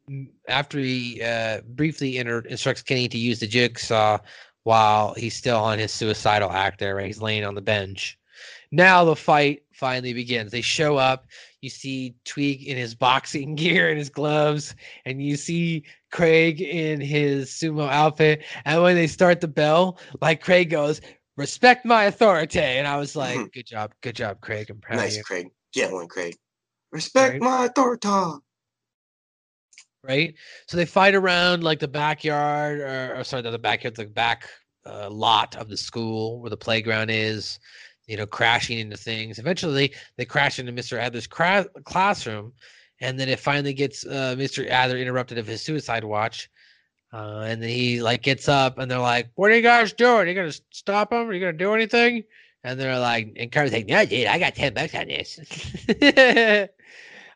[0.48, 4.20] after he uh, briefly inter- instructs Kenny to use the jigsaw
[4.70, 7.08] while he's still on his suicidal act there, right?
[7.08, 8.20] He's laying on the bench.
[8.72, 10.52] Now the fight finally begins.
[10.52, 11.26] They show up.
[11.62, 17.02] You see Tweek in his boxing gear and his gloves, and you see Craig in
[17.02, 18.44] his sumo outfit.
[18.64, 21.02] And when they start the bell, like Craig goes,
[21.36, 23.48] "Respect my authority," and I was like, mm-hmm.
[23.52, 24.70] "Good job, good job, Craig.
[24.70, 25.48] I'm proud of nice, you." Craig.
[25.74, 26.36] Get one, Craig.
[26.92, 27.42] Respect Right.
[27.42, 28.08] my authority.
[30.04, 30.34] Right?
[30.68, 34.48] So they fight around like the backyard, or, or sorry, the backyard, the back
[34.86, 37.60] uh, lot of the school where the playground is.
[38.08, 39.38] You know, crashing into things.
[39.38, 40.98] Eventually, they crash into Mr.
[40.98, 42.54] Adler's cra- classroom,
[43.02, 44.68] and then it finally gets uh, Mr.
[44.68, 46.50] Adler interrupted of his suicide watch.
[47.12, 50.28] Uh, and then he like gets up, and they're like, "What are you guys doing?
[50.28, 51.28] you gonna stop him?
[51.28, 52.24] Are you gonna do anything?"
[52.64, 55.40] And they're like, and Carter's like, "No, dude, I got ten bucks on this."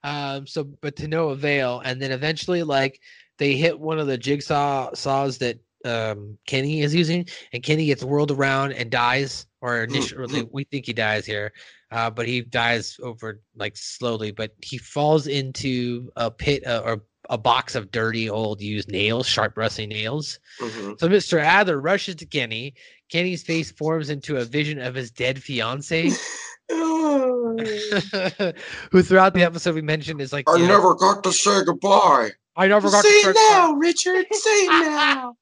[0.03, 1.81] um so but to no avail.
[1.83, 2.99] And then eventually like
[3.39, 8.03] they hit one of the jigsaw saws that um kenny is using and kenny gets
[8.05, 11.51] whirled around and dies or initially we think he dies here
[11.91, 17.03] uh but he dies over like slowly but he falls into a pit uh, or
[17.29, 20.39] a box of dirty old used nails sharp rusty nails.
[20.61, 20.97] Mhm.
[20.99, 22.73] so mr adler rushes to kenny.
[23.09, 26.09] Kenny's face forms into a vision of his dead fiance
[28.91, 32.31] who throughout the episode we mentioned is like I you never got to say goodbye.
[32.55, 34.25] I never got say to it start now, Richard.
[34.31, 35.35] Say it now.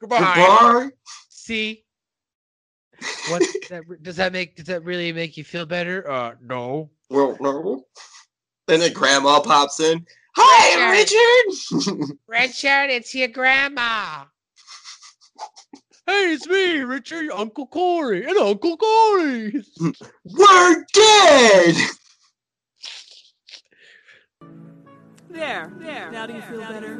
[0.00, 0.18] Goodbye.
[0.18, 0.88] Goodbye.
[1.28, 1.84] See,
[3.28, 4.56] what that, does that make?
[4.56, 6.08] Does that really make you feel better?
[6.10, 6.90] Uh, no.
[7.10, 7.84] Well, no.
[8.68, 10.06] And then the grandma pops in.
[10.34, 12.18] Hi, Richard.
[12.26, 14.24] Richard, it's your grandma.
[16.04, 19.64] Hey, it's me, Richard, Uncle Corey, and Uncle Corey.
[20.24, 21.76] We're dead.
[25.30, 26.10] There, there.
[26.10, 26.96] Now do you feel better?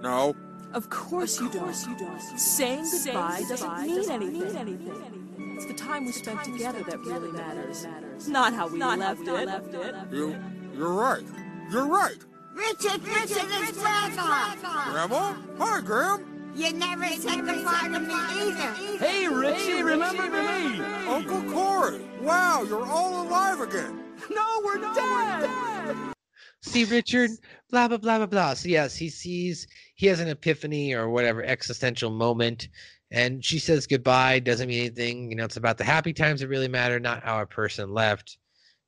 [0.00, 0.34] No.
[0.72, 1.74] Of course you don't.
[1.74, 4.08] Saying goodbye doesn't mean
[4.56, 5.56] anything.
[5.56, 7.86] It's the time we spent together that really matters.
[8.28, 9.94] Not how we left it.
[10.12, 10.36] You,
[10.76, 11.24] you're right.
[11.70, 12.18] You're right.
[12.54, 14.54] Richard, Richard is Grandma.
[14.92, 15.34] Grandma?
[15.58, 16.33] Hi, Gram.
[16.54, 18.72] You never said goodbye to me either.
[19.04, 20.80] Hey, Richie, remember me?
[21.08, 22.00] Uncle Corey.
[22.20, 24.00] Wow, you're all alive again.
[24.30, 26.14] No, we're dead.
[26.62, 27.30] See, Richard,
[27.70, 28.54] blah blah blah blah blah.
[28.54, 32.68] So yes, he sees he has an epiphany or whatever existential moment,
[33.10, 34.38] and she says goodbye.
[34.38, 35.28] Doesn't mean anything.
[35.30, 38.38] You know, it's about the happy times that really matter, not how a person left.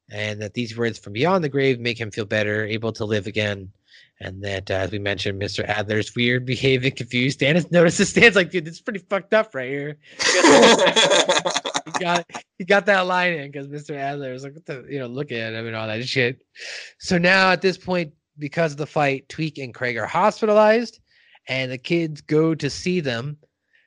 [0.09, 3.26] And that these words from beyond the grave make him feel better, able to live
[3.26, 3.72] again.
[4.20, 5.66] And that, uh, as we mentioned, Mr.
[5.68, 7.40] Adler's weird behaving, confused.
[7.40, 9.98] Stannis notices Stan's like, dude, this is pretty fucked up right here.
[10.22, 12.24] he got
[12.57, 13.94] he got that line in because Mr.
[13.94, 16.42] Adler was like, what the, you know, looking at him and all that shit.
[16.98, 21.00] So now at this point, because of the fight, Tweek and Craig are hospitalized,
[21.48, 23.37] and the kids go to see them.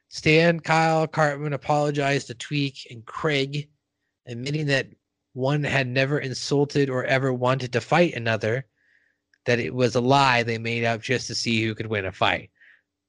[0.10, 3.70] Stan, Kyle, Cartman apologize to Tweek and Craig,
[4.28, 4.88] admitting that
[5.34, 8.66] one had never insulted or ever wanted to fight another,
[9.50, 12.12] that it was a lie they made up just to see who could win a
[12.12, 12.52] fight.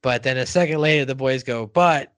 [0.01, 2.11] But then a second later, the boys go, but,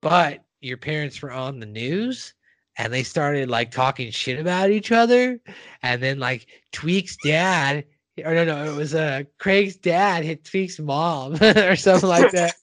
[0.00, 2.32] but your parents were on the news
[2.76, 5.40] and they started like talking shit about each other.
[5.82, 7.86] And then like Tweek's dad,
[8.24, 12.54] or no, no, it was uh, Craig's dad hit Tweek's mom or something like that.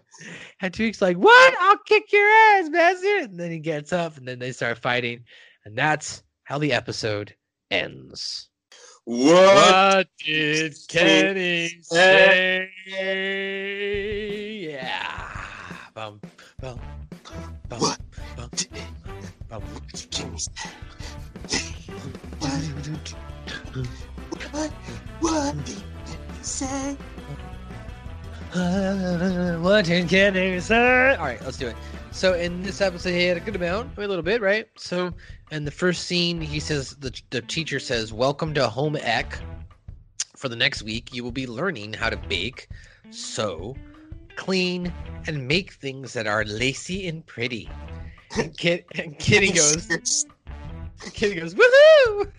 [0.60, 1.54] and Tweek's like, what?
[1.60, 3.30] I'll kick your ass, bastard.
[3.30, 5.26] And then he gets up and then they start fighting.
[5.64, 7.36] And that's how the episode
[7.70, 8.48] ends.
[9.04, 12.70] What, did Kenny say?
[14.70, 15.26] Yeah.
[15.92, 16.20] Bum,
[16.60, 16.78] bum,
[17.68, 18.00] bum, What
[18.36, 18.50] bum,
[19.48, 19.62] bum.
[24.52, 24.70] What?
[25.20, 25.84] What did you
[26.42, 26.96] say?
[29.60, 31.16] what did Kenny say?
[31.16, 31.76] All right, let's do it.
[32.12, 34.68] So in this episode, he had a good amount, a little bit, right?
[34.76, 35.14] So
[35.50, 39.38] in the first scene, he says the the teacher says, "Welcome to home ec.
[40.36, 42.68] For the next week, you will be learning how to bake,
[43.10, 43.76] sew,
[44.36, 44.92] clean,
[45.26, 47.68] and make things that are lacy and pretty."
[48.36, 50.26] And, Kid, and Kitty goes,
[51.12, 52.30] Kitty goes, woohoo!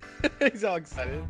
[0.52, 1.24] He's all excited.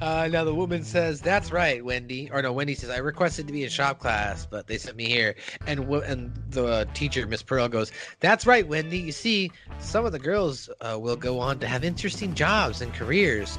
[0.00, 3.52] Uh, now the woman says, "That's right, Wendy." Or no, Wendy says, "I requested to
[3.52, 5.34] be in shop class, but they sent me here."
[5.66, 8.98] And wo- and the teacher, Miss Pearl, goes, "That's right, Wendy.
[8.98, 12.92] You see, some of the girls uh, will go on to have interesting jobs and
[12.94, 13.58] careers,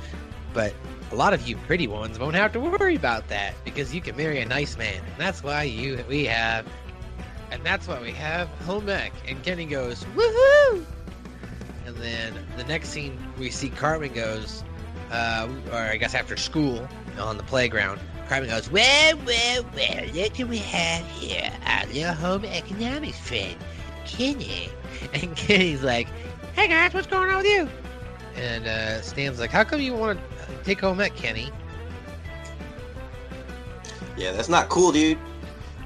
[0.53, 0.73] but
[1.11, 4.15] a lot of you pretty ones won't have to worry about that because you can
[4.15, 6.65] marry a nice man, and that's why you we have
[7.51, 9.11] and that's why we have home ec.
[9.27, 10.85] And Kenny goes, woohoo!
[11.85, 14.63] And then the next scene, we see Cartman goes,
[15.11, 16.87] uh, or I guess after school
[17.19, 22.13] on the playground, Cartman goes, well, well, well, look who we have here, our little
[22.13, 23.57] home economics friend,
[24.05, 24.69] Kenny.
[25.13, 26.07] And Kenny's like,
[26.53, 27.67] hey guys, what's going on with you?
[28.35, 31.49] And uh, Stan's like, how come you want to take home ec, Kenny?
[34.15, 35.17] Yeah, that's not cool, dude.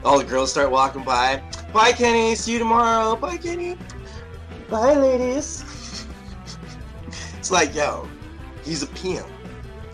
[0.03, 1.41] All the girls start walking by.
[1.73, 2.35] Bye, Kenny.
[2.35, 3.15] See you tomorrow.
[3.15, 3.77] Bye, Kenny.
[4.69, 6.05] Bye, ladies.
[7.37, 8.07] it's like, yo,
[8.65, 9.27] he's a pimp.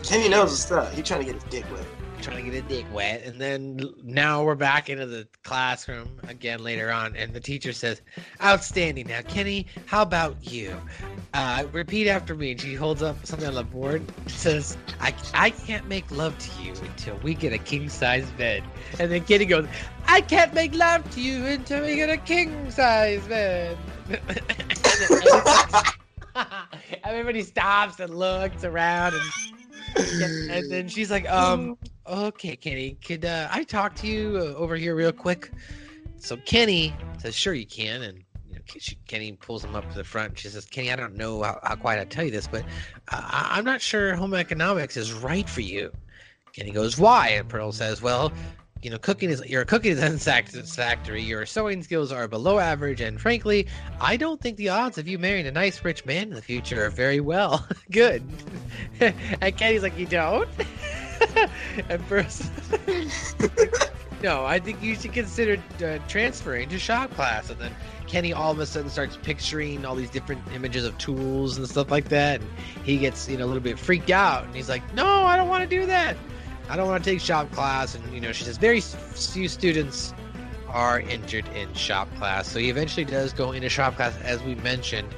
[0.02, 0.92] Kenny knows his stuff.
[0.94, 1.86] He's trying to get his dick wet.
[2.20, 3.22] trying to get his dick wet.
[3.24, 8.00] And then now we're back into the classroom again later on, and the teacher says,
[8.42, 10.80] "Outstanding." Now, Kenny, how about you?
[11.34, 12.52] Uh, repeat after me.
[12.52, 14.02] And she holds up something on the board.
[14.28, 18.62] Says, "I I can't make love to you until we get a king size bed."
[18.98, 19.66] And then Kenny goes,
[20.06, 23.76] "I can't make love to you until we get a king size bed."
[27.04, 29.22] Everybody stops and looks around and
[30.50, 31.76] and then she's like, um,
[32.06, 35.50] okay, Kenny, could uh, I talk to you uh, over here real quick?
[36.16, 38.24] So Kenny says, sure you can, and
[39.06, 40.38] Kenny pulls him up to the front.
[40.38, 42.62] She says, Kenny, I don't know how, how quite I tell you this, but
[43.08, 45.92] uh, I'm not sure home economics is right for you.
[46.52, 47.28] Kenny goes, why?
[47.30, 48.32] And Pearl says, well,
[48.82, 51.22] you know, cooking is you're cooking is unsatisfactory.
[51.22, 53.66] Your sewing skills are below average, and frankly,
[54.00, 56.84] I don't think the odds of you marrying a nice rich man in the future
[56.84, 58.22] are very well good.
[59.00, 60.48] and Kenny's like, you don't.
[61.88, 62.50] and first,
[64.22, 67.48] no, I think you should consider uh, transferring to shop class.
[67.48, 67.72] And then
[68.08, 71.90] Kenny all of a sudden starts picturing all these different images of tools and stuff
[71.92, 72.50] like that, and
[72.84, 75.48] he gets you know a little bit freaked out, and he's like, no, I don't
[75.48, 76.16] want to do that.
[76.68, 77.94] I don't want to take shop class.
[77.94, 80.14] And, you know, she says very few students
[80.68, 82.48] are entered in shop class.
[82.48, 85.08] So he eventually does go into shop class, as we mentioned.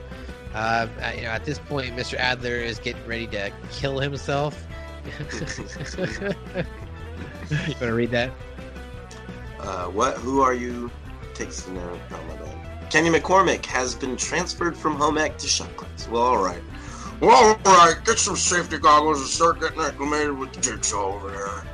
[0.55, 0.87] Uh,
[1.17, 2.15] you know, at this point, Mr.
[2.15, 4.67] Adler is getting ready to kill himself.
[5.19, 6.05] you
[7.51, 8.33] want to read that?
[9.59, 10.17] Uh, what?
[10.19, 10.91] Who are you?
[11.35, 12.01] Takes the note.
[12.13, 12.55] Oh.
[12.91, 16.09] Kenny McCormick has been transferred from home ec to shop class.
[16.09, 16.63] Well, all right.
[17.21, 21.31] Well, all right, get some safety goggles and start getting acclimated with the jigsaw over
[21.31, 21.65] there.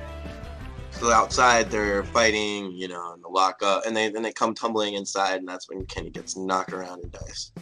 [0.92, 4.94] So outside they're fighting, you know, in the lockup, and they then they come tumbling
[4.94, 7.52] inside, and that's when Kenny gets knocked around and dies.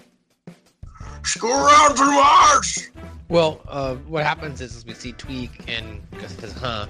[1.23, 2.89] Screw around too much!
[3.29, 6.01] Well, uh, what happens is, is we see Tweek and
[6.41, 6.87] says, huh,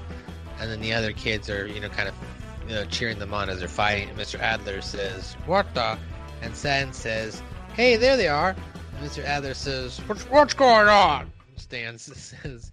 [0.61, 2.15] and then the other kids are, you know, kind of,
[2.67, 4.09] you know, cheering them on as they're fighting.
[4.09, 4.39] And Mr.
[4.41, 5.99] Adler says, "What the?"
[6.43, 7.43] And Stan says,
[7.75, 8.55] "Hey, there they are."
[9.01, 9.25] Mr.
[9.25, 12.73] Adler says, "What's what's going on?" Stan says,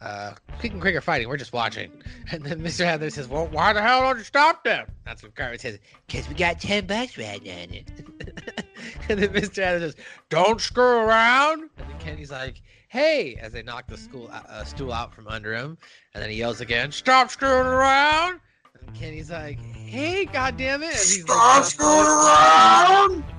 [0.00, 1.28] uh, "Tweek and Craig are fighting.
[1.28, 1.90] We're just watching."
[2.30, 2.84] And then Mr.
[2.84, 6.28] Adler says, "Well, why the hell don't you stop them?" That's what Cartman says, "Cause
[6.28, 7.88] we got ten bucks right now." it."
[9.08, 9.58] and then Mr.
[9.58, 9.96] Adler says,
[10.30, 14.92] "Don't screw around." And then Kenny's like, "Hey!" As they knock the school uh, stool
[14.92, 15.76] out from under him,
[16.14, 18.40] and then he yells again, "Stop screwing around!"
[18.80, 23.35] And Kenny's like, "Hey, goddammit!" Stop screwing around!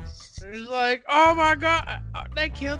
[0.57, 2.01] He's like, "Oh my god,
[2.35, 2.79] they killed!"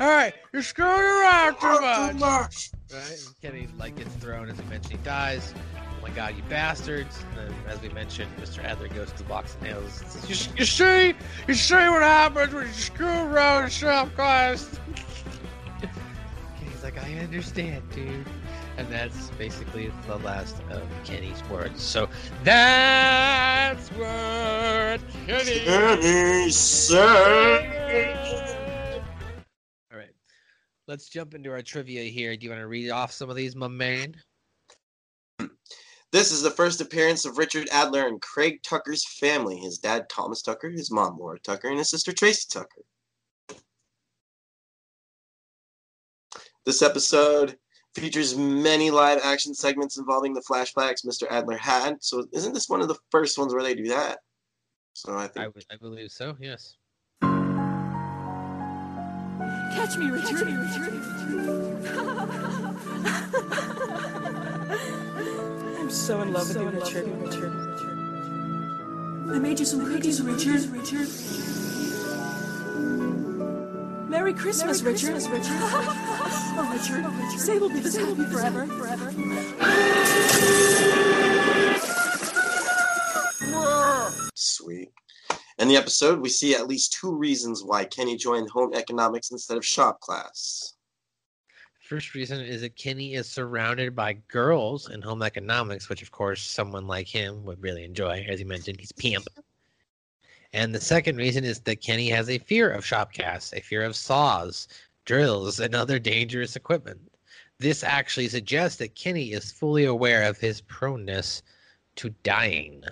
[0.00, 2.12] All right, you're screwing around too much.
[2.12, 2.70] Too much.
[2.90, 3.26] Right?
[3.26, 4.92] And Kenny like gets thrown as we mentioned.
[4.98, 5.52] He dies.
[5.76, 7.22] Oh my god, you bastards!
[7.30, 8.64] And then, as we mentioned, Mr.
[8.64, 10.02] Adler goes to the box of nails.
[10.06, 11.14] says, You, you see,
[11.46, 14.80] you see what happens when you screw around in shop class.
[15.80, 18.24] Kenny's like, I understand, dude.
[18.78, 21.82] And that's basically the last of Kenny's words.
[21.82, 22.08] So
[22.44, 25.58] that's what Kenny.
[25.64, 26.96] Kenny said.
[29.92, 30.14] All right,
[30.86, 32.36] let's jump into our trivia here.
[32.36, 34.14] Do you want to read off some of these, my man?
[36.12, 39.58] This is the first appearance of Richard Adler and Craig Tucker's family.
[39.58, 42.82] His dad, Thomas Tucker, his mom, Laura Tucker, and his sister, Tracy Tucker.
[46.64, 47.58] This episode
[47.94, 51.24] features many live action segments involving the flashbacks Mr.
[51.30, 51.96] Adler had.
[52.00, 54.18] So, isn't this one of the first ones where they do that?
[54.94, 55.54] So, I I, think.
[55.70, 56.36] I believe so.
[56.40, 56.74] Yes.
[59.74, 60.48] Catch me, Richard.
[65.78, 67.08] I'm so in love with you, Richard.
[69.30, 70.70] I made you some cookies, Richard.
[70.70, 71.08] Richard.
[74.18, 75.14] Merry Christmas, Richard.
[75.14, 75.30] Richard.
[75.30, 77.04] oh, Richard.
[77.06, 77.38] Oh, Richard.
[77.38, 78.66] Say we'll be this happy forever.
[78.66, 79.12] Forever.
[84.34, 84.90] Sweet.
[85.60, 89.56] In the episode, we see at least two reasons why Kenny joined home economics instead
[89.56, 90.74] of shop class.
[91.88, 96.42] First reason is that Kenny is surrounded by girls in home economics, which of course
[96.42, 98.26] someone like him would really enjoy.
[98.28, 99.28] As you mentioned, he's pimp.
[100.52, 103.96] And the second reason is that Kenny has a fear of shopcasts, a fear of
[103.96, 104.68] saws,
[105.04, 107.00] drills, and other dangerous equipment.
[107.58, 111.42] This actually suggests that Kenny is fully aware of his proneness
[111.96, 112.84] to dying.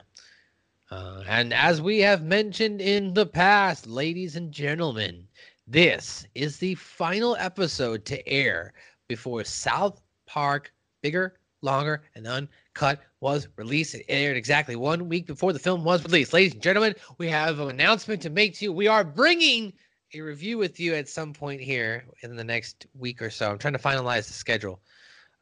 [0.90, 5.26] Uh, and as we have mentioned in the past, ladies and gentlemen,
[5.66, 8.72] this is the final episode to air
[9.09, 13.96] before South Park Bigger, Longer, and Uncut was released.
[13.96, 16.32] It aired exactly one week before the film was released.
[16.32, 18.72] Ladies and gentlemen, we have an announcement to make to you.
[18.72, 19.72] We are bringing
[20.14, 23.50] a review with you at some point here in the next week or so.
[23.50, 24.80] I'm trying to finalize the schedule.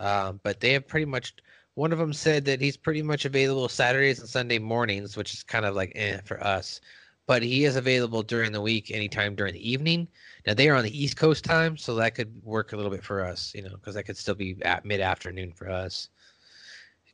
[0.01, 1.35] Um, but they have pretty much
[1.75, 5.43] one of them said that he's pretty much available Saturdays and Sunday mornings, which is
[5.43, 6.81] kind of like eh for us.
[7.27, 10.09] But he is available during the week, anytime during the evening.
[10.47, 13.05] Now they are on the East Coast time, so that could work a little bit
[13.05, 16.09] for us, you know, because that could still be at mid afternoon for us.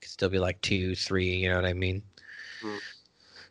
[0.00, 2.02] It could still be like two, three, you know what I mean?
[2.62, 2.78] Mm.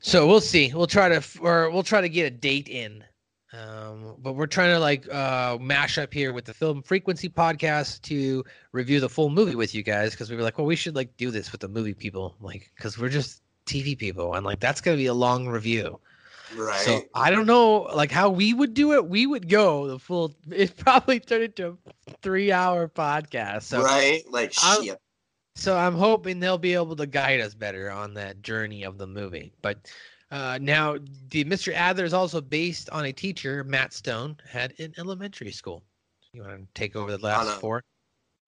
[0.02, 0.74] So we'll see.
[0.74, 3.04] We'll try to, or we'll try to get a date in
[3.52, 8.02] um, but we're trying to like uh, mash up here with the film frequency podcast
[8.04, 8.44] to
[8.74, 11.16] review the full movie with you guys because we were like, well, we should like
[11.18, 14.82] do this with the movie people, like because we're just TV people, and like that's
[14.82, 16.00] gonna be a long review.
[16.56, 16.80] Right.
[16.82, 19.08] So I don't know like how we would do it.
[19.08, 20.36] We would go the full.
[20.52, 21.78] It probably turned into
[22.08, 23.64] a three-hour podcast.
[23.64, 24.24] So right.
[24.30, 25.02] Like I'm- shit.
[25.60, 29.06] So I'm hoping they'll be able to guide us better on that journey of the
[29.06, 29.52] movie.
[29.62, 29.92] But
[30.32, 30.96] uh, now,
[31.32, 31.74] the Mr.
[31.74, 35.84] Adler is also based on a teacher Matt Stone had in elementary school.
[36.32, 37.84] You want to take over the last On a- four?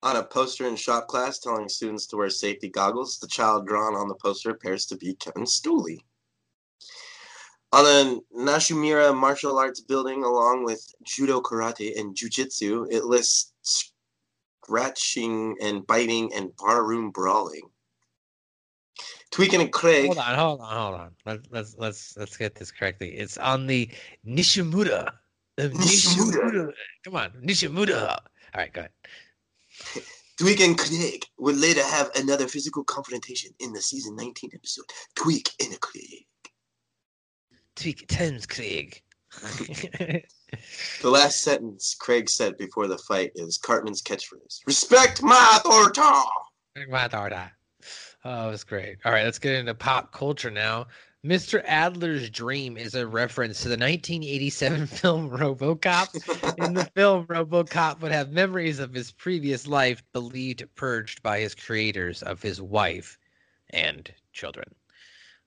[0.03, 3.93] On a poster in shop class telling students to wear safety goggles, the child drawn
[3.93, 5.99] on the poster appears to be Kevin Stoley.
[7.74, 13.91] On the Nishimura martial arts building, along with judo, karate, and jujitsu, it lists
[14.72, 17.61] scratching and biting and barroom brawling.
[19.32, 20.05] Tweaking and Craig.
[20.07, 21.11] Hold on, hold on, hold on.
[21.26, 23.09] Let's let's let's let's get this correctly.
[23.09, 23.89] It's on the
[24.26, 25.11] Nishimura.
[25.57, 26.51] The Nishimura.
[26.51, 26.72] Nishimura.
[27.03, 28.09] Come on, Nishimura.
[28.11, 28.19] All
[28.55, 28.91] right, go ahead.
[30.39, 35.49] Tweek and Craig would later have another physical confrontation in the season 19 episode, Tweek
[35.63, 36.26] and Craig.
[37.76, 39.01] Tweek Thames Craig.
[41.02, 46.02] The last sentence Craig said before the fight is Cartman's catchphrase Respect my authority!
[46.89, 47.52] My daughter.
[48.24, 48.97] Oh, it was great.
[49.04, 50.88] All right, let's get into pop culture now.
[51.26, 51.64] Mr.
[51.66, 56.58] Adler's Dream is a reference to the 1987 film RoboCop.
[56.66, 61.56] In the film, RoboCop would have memories of his previous life believed purged by his
[61.56, 63.18] creators of his wife
[63.70, 64.74] and children.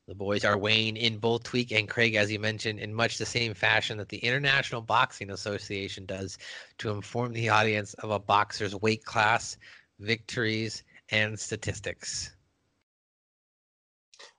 [0.07, 3.24] The boys are weighing in both Tweek and Craig, as you mentioned, in much the
[3.24, 6.36] same fashion that the International Boxing Association does
[6.78, 9.57] to inform the audience of a boxer's weight class,
[9.98, 12.36] victories, and statistics.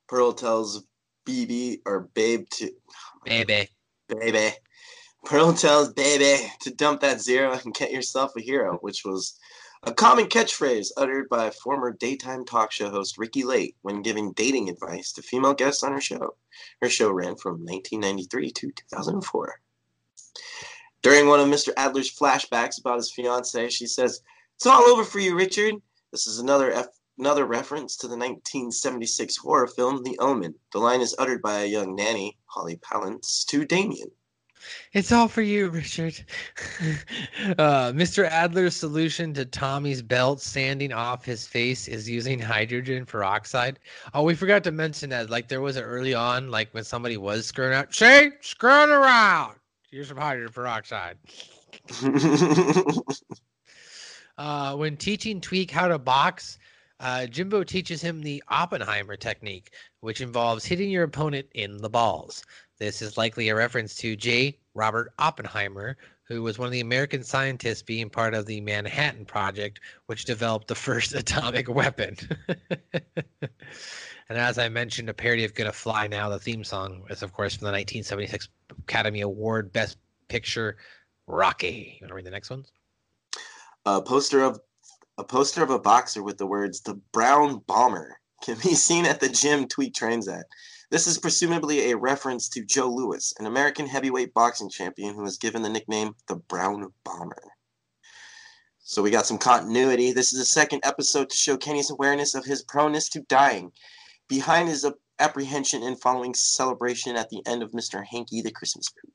[0.07, 0.83] Pearl tells
[1.25, 2.71] BB or Babe to
[3.23, 3.67] Baby.
[4.07, 4.51] baby.
[5.25, 9.39] Pearl tells baby to dump that zero and get yourself a hero, which was
[9.85, 14.67] a common catchphrase uttered by former daytime talk show host Ricki Lake when giving dating
[14.67, 16.35] advice to female guests on her show.
[16.81, 19.61] Her show ran from 1993 to 2004.
[21.03, 21.71] During one of Mr.
[21.77, 24.21] Adler's flashbacks about his fiancee, she says,
[24.55, 25.75] "It's all over for you, Richard."
[26.11, 26.87] This is another F-
[27.19, 30.55] another reference to the 1976 horror film The Omen.
[30.73, 34.09] The line is uttered by a young nanny, Holly Palance, to Damien.
[34.93, 36.23] It's all for you, Richard.
[37.57, 38.27] uh, Mr.
[38.29, 43.79] Adler's solution to Tommy's belt sanding off his face is using hydrogen peroxide.
[44.13, 45.29] Oh, we forgot to mention that.
[45.29, 47.93] Like, there was a early on, like when somebody was screwing out.
[47.93, 49.55] See, screwing around.
[49.91, 51.17] Use some hydrogen peroxide.
[54.37, 56.59] Uh, when teaching Tweek how to box,
[56.99, 62.43] uh, Jimbo teaches him the Oppenheimer technique, which involves hitting your opponent in the balls.
[62.77, 64.57] This is likely a reference to J.
[64.73, 69.79] Robert Oppenheimer, who was one of the American scientists being part of the Manhattan Project,
[70.07, 72.17] which developed the first atomic weapon.
[73.41, 73.49] and
[74.29, 77.55] as I mentioned, a parody of Gonna Fly Now, the theme song is, of course,
[77.55, 78.49] from the 1976
[78.79, 79.97] Academy Award Best
[80.27, 80.77] Picture,
[81.27, 81.97] Rocky.
[81.99, 82.71] You want to read the next ones?
[83.85, 84.59] a poster of
[85.17, 89.19] a poster of a boxer with the words "the Brown Bomber" can be seen at
[89.19, 90.45] the gym Tweek trains at.
[90.91, 95.37] This is presumably a reference to Joe Louis, an American heavyweight boxing champion who was
[95.37, 97.41] given the nickname the Brown Bomber.
[98.79, 100.11] So we got some continuity.
[100.11, 103.71] This is the second episode to show Kenny's awareness of his proneness to dying,
[104.27, 104.85] behind his
[105.17, 108.05] apprehension and following celebration at the end of Mr.
[108.05, 109.11] Hanky the Christmas Pooh.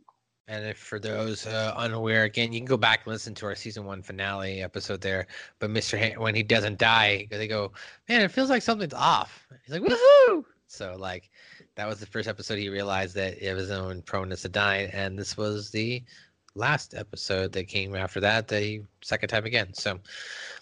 [0.49, 3.55] And if for those uh, unaware, again, you can go back and listen to our
[3.55, 5.29] season one finale episode there.
[5.61, 5.97] But Mr.
[5.97, 7.71] Han- when he doesn't die, they go,
[8.09, 9.47] man, it feels like something's off.
[9.65, 10.45] He's like, woohoo!
[10.71, 11.31] So like
[11.75, 15.19] that was the first episode he realized that it was own proneness to dying, and
[15.19, 16.03] this was the
[16.55, 18.49] last episode that came after that.
[18.49, 19.75] The second time again.
[19.75, 19.99] So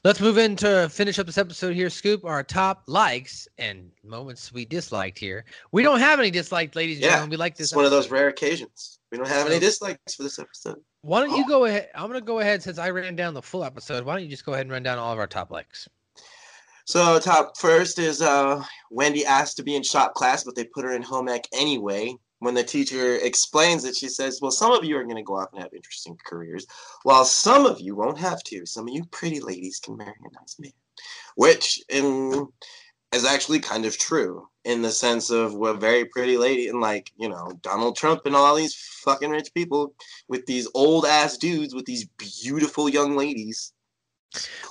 [0.04, 1.90] let's move into finish up this episode here.
[1.90, 5.44] Scoop our top likes and moments we disliked here.
[5.72, 7.30] We don't have any disliked, ladies and Yeah, gentlemen.
[7.30, 7.68] We like this.
[7.68, 8.98] It's one of those rare occasions.
[9.12, 10.78] We don't have any dislikes for this episode.
[11.02, 11.48] Why don't you oh.
[11.48, 11.88] go ahead?
[11.94, 14.04] I'm gonna go ahead since I ran down the full episode.
[14.04, 15.88] Why don't you just go ahead and run down all of our top likes?
[16.89, 20.86] So top first is uh Wendy asked to be in shop class, but they put
[20.86, 22.16] her in home ec anyway.
[22.39, 25.51] When the teacher explains it, she says, Well, some of you are gonna go off
[25.53, 26.66] and have interesting careers,
[27.03, 28.64] while some of you won't have to.
[28.64, 30.72] Some of you pretty ladies can marry a nice man.
[31.36, 32.49] Which in
[33.12, 36.80] is actually kind of true in the sense of we're a very pretty lady and
[36.80, 38.74] like, you know, Donald Trump and all these
[39.05, 39.93] fucking rich people
[40.26, 43.74] with these old ass dudes with these beautiful young ladies.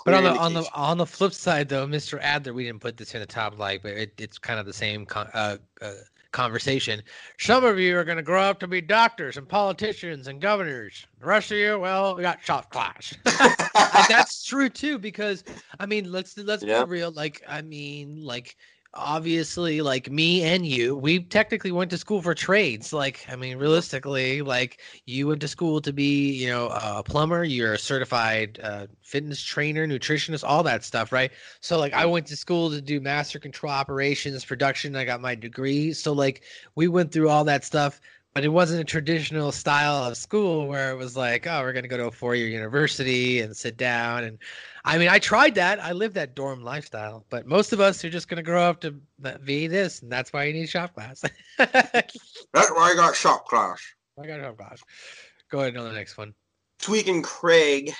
[0.05, 2.19] But on the on the on the flip side, though, Mr.
[2.21, 4.73] Adler, we didn't put this in the top like, but it, it's kind of the
[4.73, 5.91] same con- uh, uh,
[6.31, 7.01] conversation.
[7.39, 11.05] Some of you are going to grow up to be doctors and politicians and governors.
[11.19, 13.13] The rest of you, well, we got shop class.
[14.09, 15.43] That's true too, because
[15.79, 16.83] I mean, let's let's Yeah.
[16.83, 17.11] be real.
[17.11, 18.55] Like, I mean, like
[18.97, 22.91] obviously, like me and you, we technically went to school for trades.
[22.91, 27.43] Like, I mean, realistically, like you went to school to be, you know, a plumber.
[27.43, 31.31] You're a certified uh, fitness trainer, nutritionist, all that stuff, right?
[31.61, 34.95] So, like, I went to school to do master control operations, production.
[34.95, 35.93] I got my degree.
[35.93, 36.43] So, like,
[36.75, 38.01] we went through all that stuff
[38.37, 41.81] but it wasn't a traditional style of school where it was like, oh, we're going
[41.81, 44.25] to go to a four year university and sit down.
[44.25, 44.37] And
[44.85, 45.83] I mean, I tried that.
[45.83, 48.79] I lived that dorm lifestyle, but most of us are just going to grow up
[48.81, 48.91] to
[49.43, 50.03] be this.
[50.03, 51.23] And that's why you need shop class.
[51.57, 52.13] That's
[52.53, 53.81] why I got shop class.
[54.21, 54.83] I got shop class.
[55.49, 56.35] Go ahead on the next one.
[56.79, 57.91] Tweek and Craig,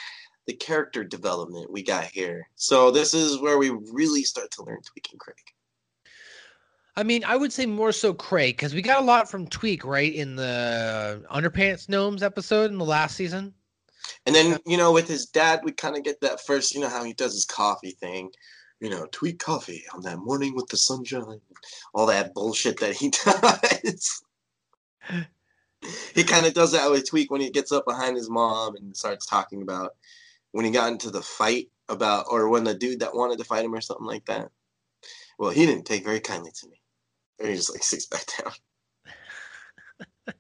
[0.46, 2.48] the character development we got here.
[2.54, 5.36] So this is where we really start to learn Tweek and Craig.
[6.98, 9.86] I mean, I would say more so Craig because we got a lot from Tweek,
[9.86, 10.12] right?
[10.12, 13.54] In the Underpants Gnomes episode in the last season.
[14.26, 16.90] And then, you know, with his dad, we kind of get that first, you know,
[16.90, 18.32] how he does his coffee thing.
[18.80, 21.40] You know, tweak coffee on that morning with the sunshine.
[21.94, 24.24] All that bullshit that he does.
[26.16, 28.98] he kind of does that with Tweek when he gets up behind his mom and
[28.98, 29.92] starts talking about
[30.52, 33.66] when he got into the fight about, or when the dude that wanted to fight
[33.66, 34.50] him or something like that.
[35.38, 36.82] Well, he didn't take very kindly to me.
[37.40, 38.52] And he just like sits back down.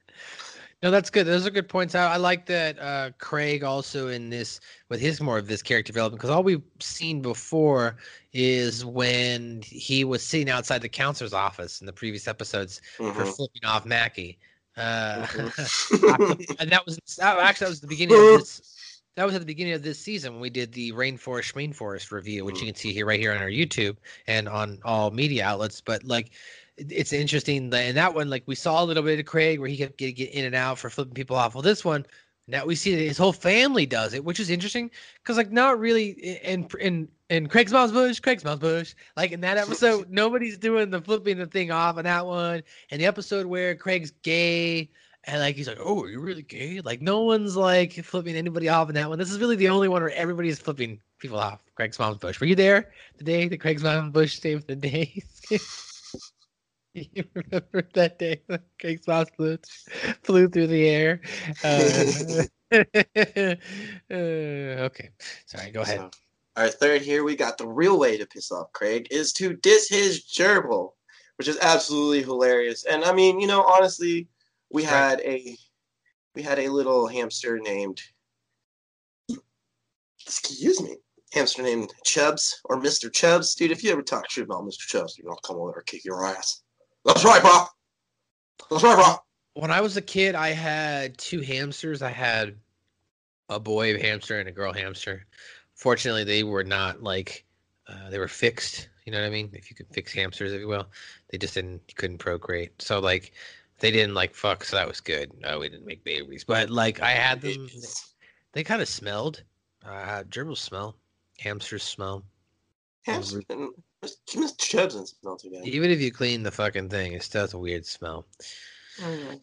[0.83, 1.25] No, that's good.
[1.25, 1.95] Those are good points.
[1.95, 5.91] I, I like that uh, Craig also in this with his more of this character
[5.91, 7.97] development because all we've seen before
[8.31, 13.35] is when he was sitting outside the counselor's office in the previous episodes for Mhm.
[13.35, 14.37] flipping off Mackey.
[14.75, 16.55] Uh, Mhm.
[16.59, 18.61] and that was actually that was the beginning of this.
[19.15, 22.45] That was at the beginning of this season when we did the rainforest rainforest review,
[22.45, 25.81] which you can see here right here on our YouTube and on all media outlets.
[25.81, 26.29] But like,
[26.77, 29.69] it's interesting that in that one, like we saw a little bit of Craig where
[29.69, 31.55] he kept getting get in and out for flipping people off.
[31.55, 32.05] Well, this one
[32.47, 34.89] now we see that his whole family does it, which is interesting
[35.21, 36.11] because like not really
[36.43, 38.95] in in in Craig's mom's bush, Craig's mom's bush.
[39.17, 42.63] Like in that episode, nobody's doing the flipping the thing off on that one.
[42.89, 44.89] And the episode where Craig's gay
[45.25, 48.69] and like he's like, "Oh, are you really gay?" Like no one's like flipping anybody
[48.69, 49.19] off in that one.
[49.19, 51.59] This is really the only one where everybody's flipping people off.
[51.75, 52.39] Craig's mom's bush.
[52.39, 55.21] Were you there the day that Craig's mom's bush saved the day?
[57.13, 59.57] you remember that day when Craig's mom's flew,
[60.23, 61.21] flew through the air?
[61.63, 62.43] Uh,
[64.09, 65.09] uh, okay,
[65.45, 65.71] sorry.
[65.71, 65.99] Go ahead.
[65.99, 66.09] So,
[66.55, 69.87] our third here, we got the real way to piss off Craig is to diss
[69.89, 70.93] his gerbil,
[71.37, 72.85] which is absolutely hilarious.
[72.85, 74.27] And I mean, you know, honestly,
[74.71, 75.55] we had a
[76.33, 78.01] we had a little hamster named
[80.25, 80.97] excuse me,
[81.31, 83.13] hamster named Chubbs or Mr.
[83.13, 83.53] Chubbs.
[83.53, 84.79] Dude, if you ever talk shit about Mr.
[84.79, 86.63] Chubbs, you're gonna come over and kick your ass.
[87.07, 87.63] That's right, bro.
[88.69, 89.15] That's right, bro.
[89.53, 92.01] when I was a kid, I had two hamsters.
[92.01, 92.55] I had
[93.49, 95.25] a boy hamster and a girl hamster.
[95.73, 97.45] Fortunately, they were not like
[97.87, 98.89] uh, they were fixed.
[99.05, 99.49] You know what I mean?
[99.53, 100.87] If you could fix hamsters, if you will,
[101.29, 102.81] they just didn't couldn't procreate.
[102.81, 103.31] So like
[103.79, 104.65] they didn't like fuck.
[104.65, 105.31] So that was good.
[105.39, 107.69] No, we didn't make babies, but like I had them.
[108.51, 109.43] They kind of smelled.
[109.85, 110.97] Uh, gerbils smell.
[111.39, 112.23] Hamsters smell.
[113.03, 113.69] Hamster and
[114.03, 114.57] Mr.
[114.57, 115.65] Chubbs didn't smell too bad.
[115.65, 118.27] Even if you clean the fucking thing, it still has a weird smell.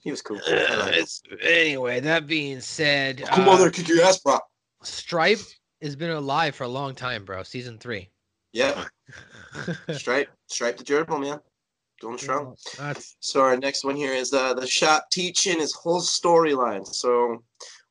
[0.01, 0.39] He was cool.
[0.39, 4.39] Uh, it's- anyway, that being said, Come uh, over there, kick your ass, bro.
[4.83, 5.41] Stripe
[5.81, 7.43] has been alive for a long time, bro.
[7.43, 8.11] Season three.
[8.53, 8.85] Yeah.
[9.93, 11.41] Stripe, stripe the gerbil, man.
[12.01, 12.57] Going strong.
[12.79, 16.87] That's So our next one here is uh, the shop teaching his whole storyline.
[16.87, 17.43] So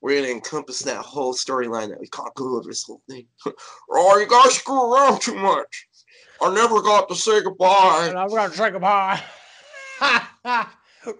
[0.01, 3.25] we're gonna encompass that whole storyline that we can't go over this whole thing.
[3.91, 5.87] oh, you guys screw around too much.
[6.43, 8.13] I never got to say goodbye.
[8.15, 9.21] I'm gonna say goodbye.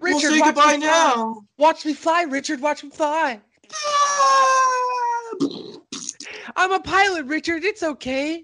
[0.02, 0.88] Richard, say watch goodbye me fly.
[0.88, 1.42] now.
[1.58, 2.60] Watch me fly, Richard.
[2.60, 3.40] Watch me fly.
[6.58, 7.64] I'm a pilot, Richard.
[7.64, 8.44] It's okay.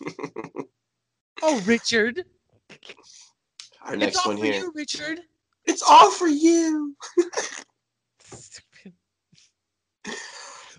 [1.42, 2.24] oh, Richard.
[3.82, 4.54] Our it's next all one for here.
[4.60, 5.20] you, Richard.
[5.64, 6.94] It's all for you.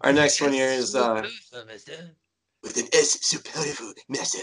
[0.02, 1.28] Our next one here is uh,
[2.64, 4.40] with an S so powerful, Master.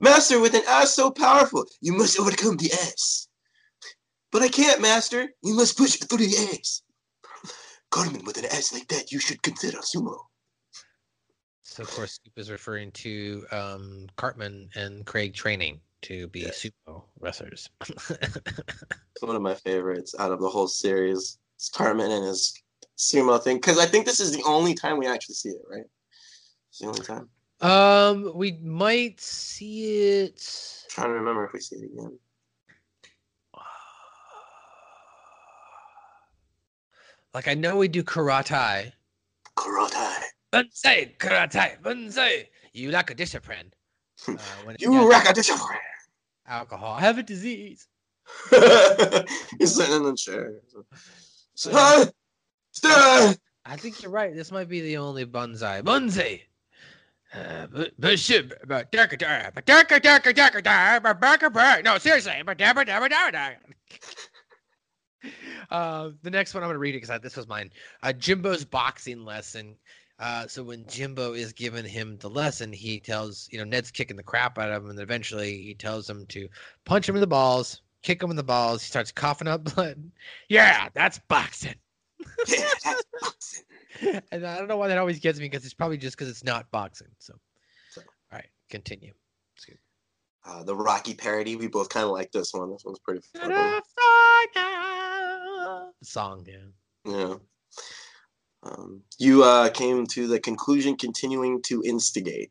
[0.00, 3.28] Master, with an ass so powerful, you must overcome the ass.
[4.30, 5.28] But I can't, Master.
[5.42, 6.82] You must push through the ass.
[7.90, 10.16] Cartman, with an ass like that, you should consider sumo.
[11.62, 17.04] So, of course, Scoop is referring to um, Cartman and Craig training to be sumo
[17.20, 17.68] wrestlers.
[19.22, 21.38] It's one of my favorites out of the whole series.
[21.56, 22.60] It's Cartman and his
[22.98, 23.58] sumo thing.
[23.58, 25.84] Because I think this is the only time we actually see it, right?
[26.70, 27.28] It's the only time.
[27.62, 30.84] Um, we might see it.
[30.86, 32.18] i trying to remember if we see it again.
[37.34, 38.92] Like I know we do karate.
[39.56, 40.22] Karate.
[40.52, 42.46] Bunsei, karate, bunsei.
[42.74, 43.72] You lack a discipline.
[44.28, 45.78] Uh, when You lack a discipline.
[46.46, 46.94] Alcohol.
[46.94, 47.88] I have a disease.
[48.50, 50.60] He's sitting in the chair.
[51.54, 52.06] So, "Huh?
[53.64, 54.34] I think you're right.
[54.34, 55.82] This might be the only bonsai.
[55.82, 56.42] Bonsai.
[57.34, 58.90] Uh, but but shit, but.
[61.84, 62.32] No, seriously.
[65.70, 67.70] Uh, the next one I'm gonna read it because this was mine.
[68.02, 69.76] Uh, Jimbo's boxing lesson.
[70.18, 74.16] Uh, so when Jimbo is giving him the lesson, he tells you know Ned's kicking
[74.16, 76.48] the crap out of him, and eventually he tells him to
[76.84, 78.82] punch him in the balls, kick him in the balls.
[78.82, 80.02] He starts coughing up blood.
[80.48, 81.76] Yeah, that's boxing.
[82.48, 83.64] Yeah, that's boxing.
[84.32, 86.44] and I don't know why that always gets me because it's probably just because it's
[86.44, 87.08] not boxing.
[87.18, 87.34] So,
[87.96, 89.12] all right, continue.
[90.44, 91.56] Uh, the Rocky parody.
[91.56, 92.70] We both kind of like this one.
[92.70, 93.80] This one's pretty funny.
[96.02, 97.12] Song, yeah.
[97.12, 97.34] Yeah.
[98.64, 102.50] Um, you uh, came to the conclusion, continuing to instigate.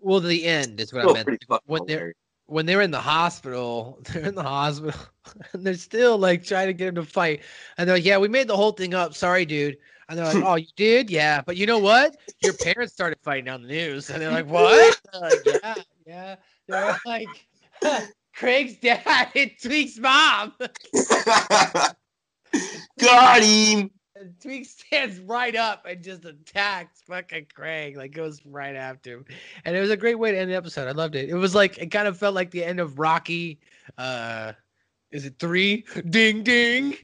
[0.00, 1.26] Well, the end is what I meant.
[1.26, 2.14] pretty fucking When they're
[2.46, 5.00] when they're in the hospital, they're in the hospital,
[5.52, 7.42] and they're still like trying to get him to fight.
[7.76, 9.14] And they're like, "Yeah, we made the whole thing up.
[9.14, 9.78] Sorry, dude."
[10.08, 11.10] And they're like, "Oh, you did?
[11.10, 12.16] Yeah, but you know what?
[12.42, 15.74] Your parents started fighting on the news." And they're like, "What?" They're like, "Yeah,
[16.06, 16.36] yeah."
[16.68, 17.28] They're like,
[18.34, 20.54] "Craig's dad hit Tweek's mom."
[23.00, 23.90] Got him.
[24.16, 29.24] And Tweek stands right up and just attacks fucking Craig, like goes right after him.
[29.64, 30.86] And it was a great way to end the episode.
[30.86, 31.28] I loved it.
[31.28, 33.58] It was like it kind of felt like the end of Rocky.
[33.98, 34.52] Uh
[35.10, 35.84] is it three?
[36.10, 36.96] Ding ding.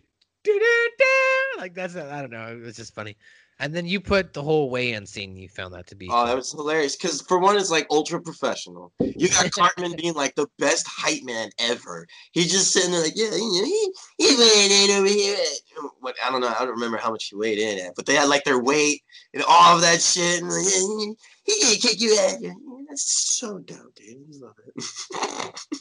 [1.58, 2.48] Like that's I don't know.
[2.48, 3.16] It was just funny.
[3.58, 5.36] And then you put the whole weigh-in scene.
[5.36, 6.08] You found that to be.
[6.10, 6.96] Oh, that was hilarious.
[6.96, 8.90] Because for one, it's like ultra professional.
[8.98, 12.06] You got Cartman being like the best hype man ever.
[12.32, 15.36] He's just sitting there like, yeah, he, he weighed in over here.
[15.36, 16.48] at-" What I don't know.
[16.48, 19.02] I don't remember how much he weighed in at, but they had like their weight
[19.34, 20.40] and all of that shit.
[20.40, 21.12] And like, yeah,
[21.44, 22.40] he, he gonna kick you out.
[22.40, 22.52] Yeah,
[22.88, 24.16] That's so dope, dude.
[24.42, 25.66] I love it.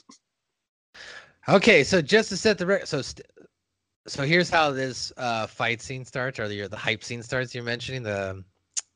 [1.48, 3.26] Okay, so just to set the record, so st-
[4.10, 7.54] so here's how this uh, fight scene starts, or the the hype scene starts.
[7.54, 8.44] You're mentioning the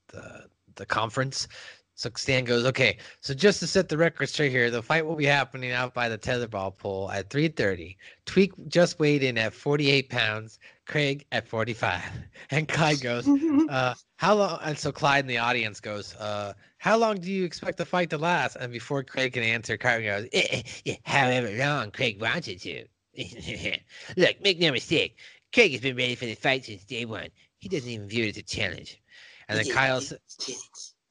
[0.08, 1.48] the the conference.
[1.96, 2.98] So Stan goes, okay.
[3.22, 6.10] So just to set the record straight here, the fight will be happening out by
[6.10, 7.96] the tetherball pole at 3:30.
[8.26, 10.60] Tweek just weighed in at 48 pounds.
[10.86, 12.02] Craig at 45.
[12.52, 13.28] And Clyde goes,
[13.70, 14.60] uh, how long?
[14.64, 18.10] And so Clyde in the audience goes, uh, how long do you expect the fight
[18.10, 18.58] to last?
[18.58, 22.60] And before Craig can answer, Cartman goes, "Eh, eh, eh, however long Craig wants it
[22.62, 22.86] to.
[24.18, 25.18] Look, make no mistake,
[25.54, 27.30] Craig has been ready for the fight since day one.
[27.60, 29.02] He doesn't even view it as a challenge.
[29.48, 30.02] And then Kyle,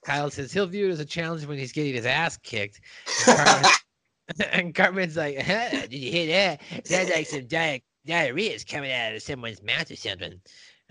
[0.04, 2.80] Kyle says he'll view it as a challenge when he's getting his ass kicked.
[3.26, 3.72] And, Cartman,
[4.52, 6.60] and Cartman's like, huh, did you hear that?
[6.86, 10.40] Sounds like some di- diarrhea is coming out of someone's mouth or something.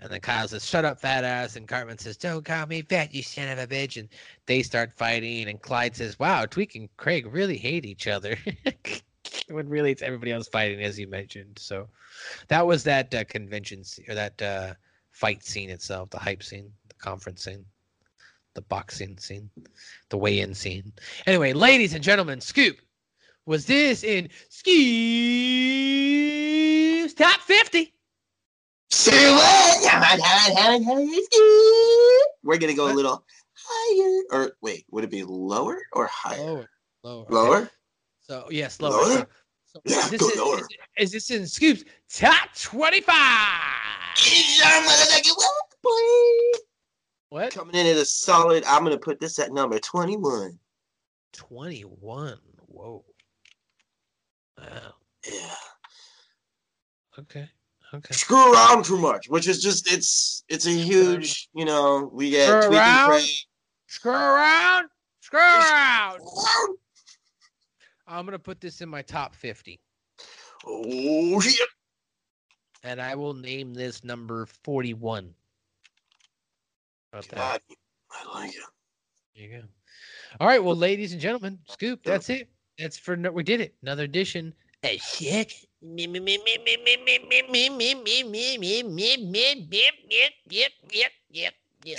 [0.00, 1.54] And then Kyle says, shut up, fat ass.
[1.54, 4.00] And Cartman says, don't call me fat, you son of a bitch.
[4.00, 4.08] And
[4.46, 5.48] they start fighting.
[5.48, 8.36] And Clyde says, wow, Tweek and Craig really hate each other.
[9.48, 11.58] when really it's everybody else fighting, as you mentioned.
[11.58, 11.88] So
[12.48, 14.74] that was that uh, convention scene, or that uh,
[15.10, 17.64] fight scene itself, the hype scene, the conference scene,
[18.54, 19.50] the boxing scene,
[20.08, 20.92] the weigh-in scene.
[21.26, 22.78] Anyway, ladies and gentlemen, Scoop,
[23.46, 24.72] was this in Scoop's
[27.14, 27.92] top 50?
[32.44, 36.38] We're gonna go a little higher, or wait, would it be lower or higher?
[36.38, 36.68] Lower.
[37.02, 37.26] Lower.
[37.30, 37.70] Lower?
[38.32, 38.92] So, yes, lower.
[38.92, 39.26] Lower?
[39.66, 40.58] So, Yeah, is, this go in, lower.
[40.96, 43.14] Is, is this in Scoop's top 25?
[47.28, 47.52] What?
[47.52, 48.64] Coming in at a solid.
[48.64, 50.58] I'm gonna put this at number 21.
[51.34, 52.38] 21.
[52.68, 53.04] Whoa.
[54.56, 54.94] Wow.
[55.30, 55.54] Yeah.
[57.18, 57.50] Okay.
[57.92, 58.14] Okay.
[58.14, 62.62] Screw around too much, which is just it's it's a huge, you know, we get
[62.62, 63.22] Screw around?
[63.88, 64.88] Screw around.
[65.20, 66.20] Screw around.
[68.12, 69.80] I'm gonna put this in my top fifty.
[70.66, 71.64] Oh yeah.
[72.84, 75.32] And I will name this number forty-one.
[77.12, 77.62] About that?
[78.10, 78.56] I like it.
[79.34, 79.62] There you go.
[80.40, 82.02] All right, well, ladies and gentlemen, scoop.
[82.04, 82.48] That's it.
[82.78, 83.74] That's for no, we did it.
[83.82, 84.52] Another edition.
[84.84, 85.54] A sick.
[90.50, 90.52] Yep, yep,
[90.90, 91.54] yep, yep,
[91.84, 91.98] yep.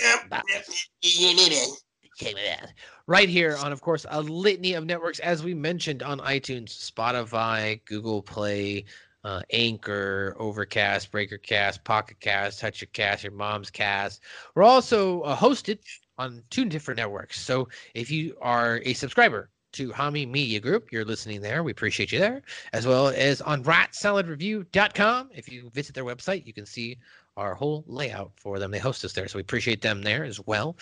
[3.06, 7.84] Right here on, of course, a litany of networks, as we mentioned on iTunes, Spotify,
[7.84, 8.84] Google Play,
[9.24, 14.22] uh, Anchor, Overcast, Breaker Cast, Pocket Cast, Touch Your Cast, Your Mom's Cast.
[14.54, 15.78] We're also uh, hosted
[16.18, 17.40] on two different networks.
[17.40, 21.62] So if you are a subscriber to Hami Media Group, you're listening there.
[21.62, 22.42] We appreciate you there,
[22.72, 25.30] as well as on ratsaladreview.com.
[25.34, 26.98] If you visit their website, you can see
[27.36, 28.70] our whole layout for them.
[28.70, 30.76] They host us there, so we appreciate them there as well.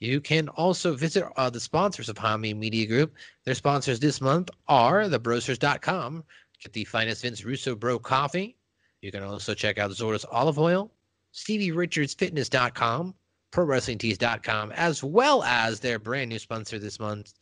[0.00, 3.14] You can also visit uh, the sponsors of Hami Media Group.
[3.44, 6.24] Their sponsors this month are thebrosters.com.
[6.62, 8.56] Get the finest Vince Russo Bro coffee.
[9.00, 10.90] You can also check out Zorda's olive oil,
[11.32, 13.14] Stevie Richards Fitness.com, StevieRichardsFitness.com,
[13.52, 17.32] ProWrestlingTees.com, as well as their brand new sponsor this month,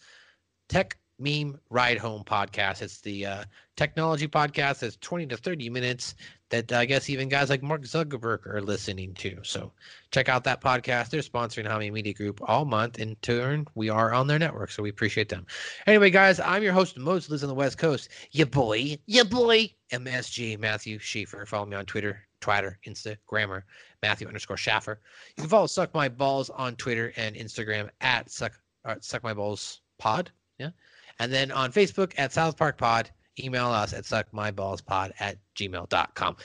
[0.69, 2.83] Techmeme Meme Ride Home Podcast.
[2.83, 3.45] It's the uh,
[3.77, 6.14] technology podcast that's 20 to 30 minutes
[6.51, 9.39] that I guess even guys like Mark Zuckerberg are listening to.
[9.43, 9.73] So
[10.11, 11.11] check out that podcast.
[11.11, 12.99] They're sponsoring Hami Media Group all month.
[12.99, 15.47] In turn, we are on their network, so we appreciate them.
[15.87, 18.11] Anyway, guys, I'm your host, Moses, lives on the West Coast.
[18.31, 21.47] Ya boy, ya boy, MSG Matthew Schaefer.
[21.47, 23.62] Follow me on Twitter, Twitter, Instagrammer,
[24.03, 25.01] Matthew underscore Schaffer.
[25.37, 28.53] You can follow Suck My Balls on Twitter and Instagram at Suck
[28.85, 30.31] uh, Suck My Balls Pod.
[30.59, 30.71] Yeah.
[31.19, 33.11] And then on Facebook at South Park Pod.
[33.39, 36.37] Email us at suckmyballspod at gmail.com.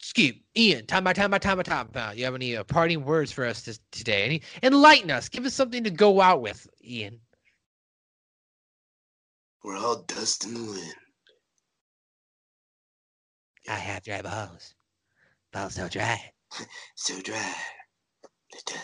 [0.00, 2.12] Scoop, Ian, time by time by time by time by.
[2.12, 4.24] You have any uh, parting words for us this, today?
[4.24, 5.28] Any enlighten us?
[5.28, 7.20] Give us something to go out with, Ian.
[9.62, 10.94] We're all dust in the wind.
[13.68, 14.74] I have dry balls.
[15.52, 16.20] Balls so dry.
[16.94, 17.54] So dry.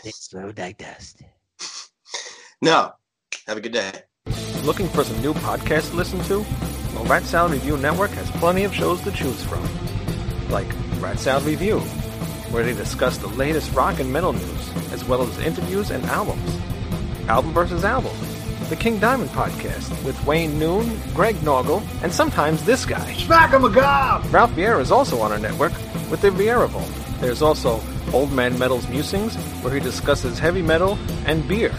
[0.02, 1.22] They explode like dust.
[2.62, 2.92] No.
[3.46, 3.92] Have a good day.
[4.64, 6.44] Looking for some new podcasts to listen to?
[6.94, 9.66] Well, Rat Salad Review Network has plenty of shows to choose from.
[10.48, 10.68] Like
[11.00, 11.80] Rat Salad Review,
[12.50, 16.58] where they discuss the latest rock and metal news, as well as interviews and albums.
[17.28, 18.12] Album versus Album,
[18.68, 23.12] the King Diamond Podcast, with Wayne Noon, Greg Norgal, and sometimes this guy.
[23.14, 24.24] Smack him a gob!
[24.32, 25.72] Ralph Vieira is also on our network
[26.10, 26.90] with the Vieira Vault.
[27.20, 27.80] There's also
[28.12, 31.72] Old Man Metal's Musings, where he discusses heavy metal and beer.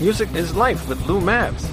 [0.00, 1.72] Music is Life with Lou Mavs.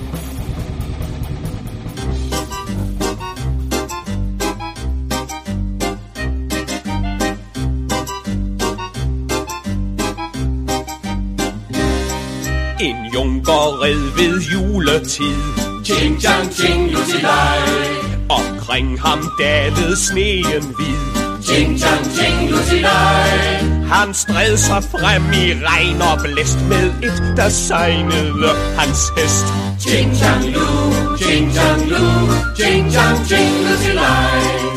[13.13, 15.35] junkered ved juletid.
[15.85, 17.59] Ting, tang, ting, lutilej.
[18.29, 21.01] Omkring ham dalede sneen hvid.
[21.47, 23.29] Ting, tang, ting, lutilej.
[23.87, 29.45] Han stred sig frem i regn og blæst med et, der sejnede hans hest.
[29.79, 30.67] Ting, tang, lu,
[31.17, 32.05] ting, tang, lu,
[32.57, 34.70] ting, tang, ting, lutilej.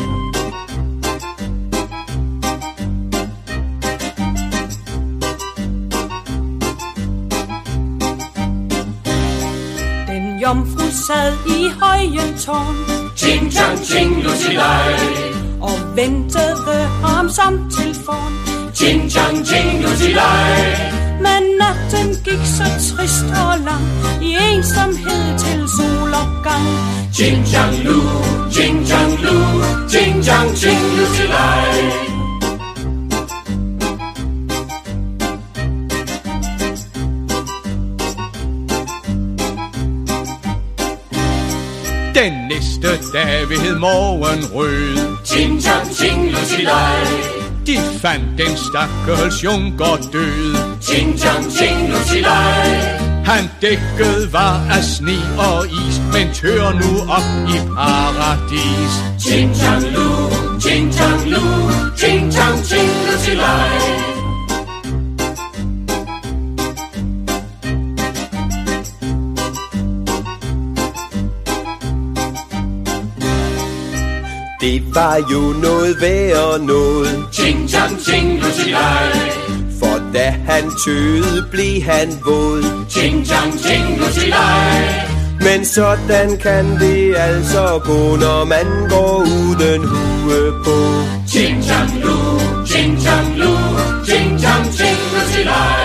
[10.95, 12.77] Sad i højen tårn.
[13.15, 14.93] Ching chang ching lusilej
[15.61, 18.33] Og ventede ham som til forn.
[18.73, 20.91] Ching chang ching lusilej
[21.21, 23.87] Men natten gik så trist og lang.
[24.21, 26.67] I ensomhed til solopgang
[27.13, 28.01] Ching chang lu,
[28.51, 29.37] ching chang lu,
[29.89, 32.14] ching chang ching lusilej
[42.25, 47.05] Den næste dag ved morgenrød Ching chang ching lusilej
[47.67, 50.55] De fandt den stakkels junker død.
[50.81, 52.65] Ching chang ching lusilej
[53.25, 58.93] Han dækket var af sne og is Men tør nu op i paradis.
[59.19, 60.09] Ching chang lu,
[60.59, 61.43] ching chang lu,
[61.97, 64.14] ching chang ching
[74.93, 77.25] var jo noget værd noget.
[77.31, 79.11] Ching chang ching lusilej.
[79.79, 82.63] For da han tøede, blev han våd.
[82.89, 85.15] Ching chang ching lusilej.
[85.39, 90.77] Men sådan kan det altså gå, når man går uden hue på.
[91.27, 92.17] Ching chang lu,
[92.65, 93.53] ching chang lu,
[94.07, 95.84] ching chang ching lusilej.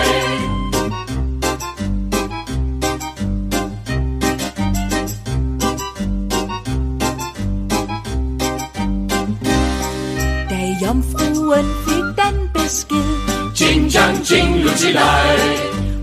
[11.51, 15.37] jomfruen fik den besked, Ching chang ching lusilej.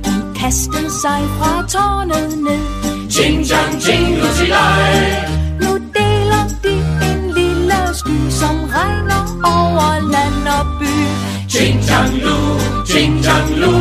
[0.05, 2.61] hun kastede sig fra tårnet ned.
[3.11, 5.29] Ching chang ching lusilej.
[5.61, 6.73] Nu deler de
[7.11, 10.93] en lille sky, som regner over land og by.
[11.49, 12.37] Ching chang lu,
[12.87, 13.73] ching chang lu,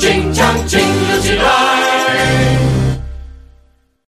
[0.00, 2.71] ching chang ching lusilej.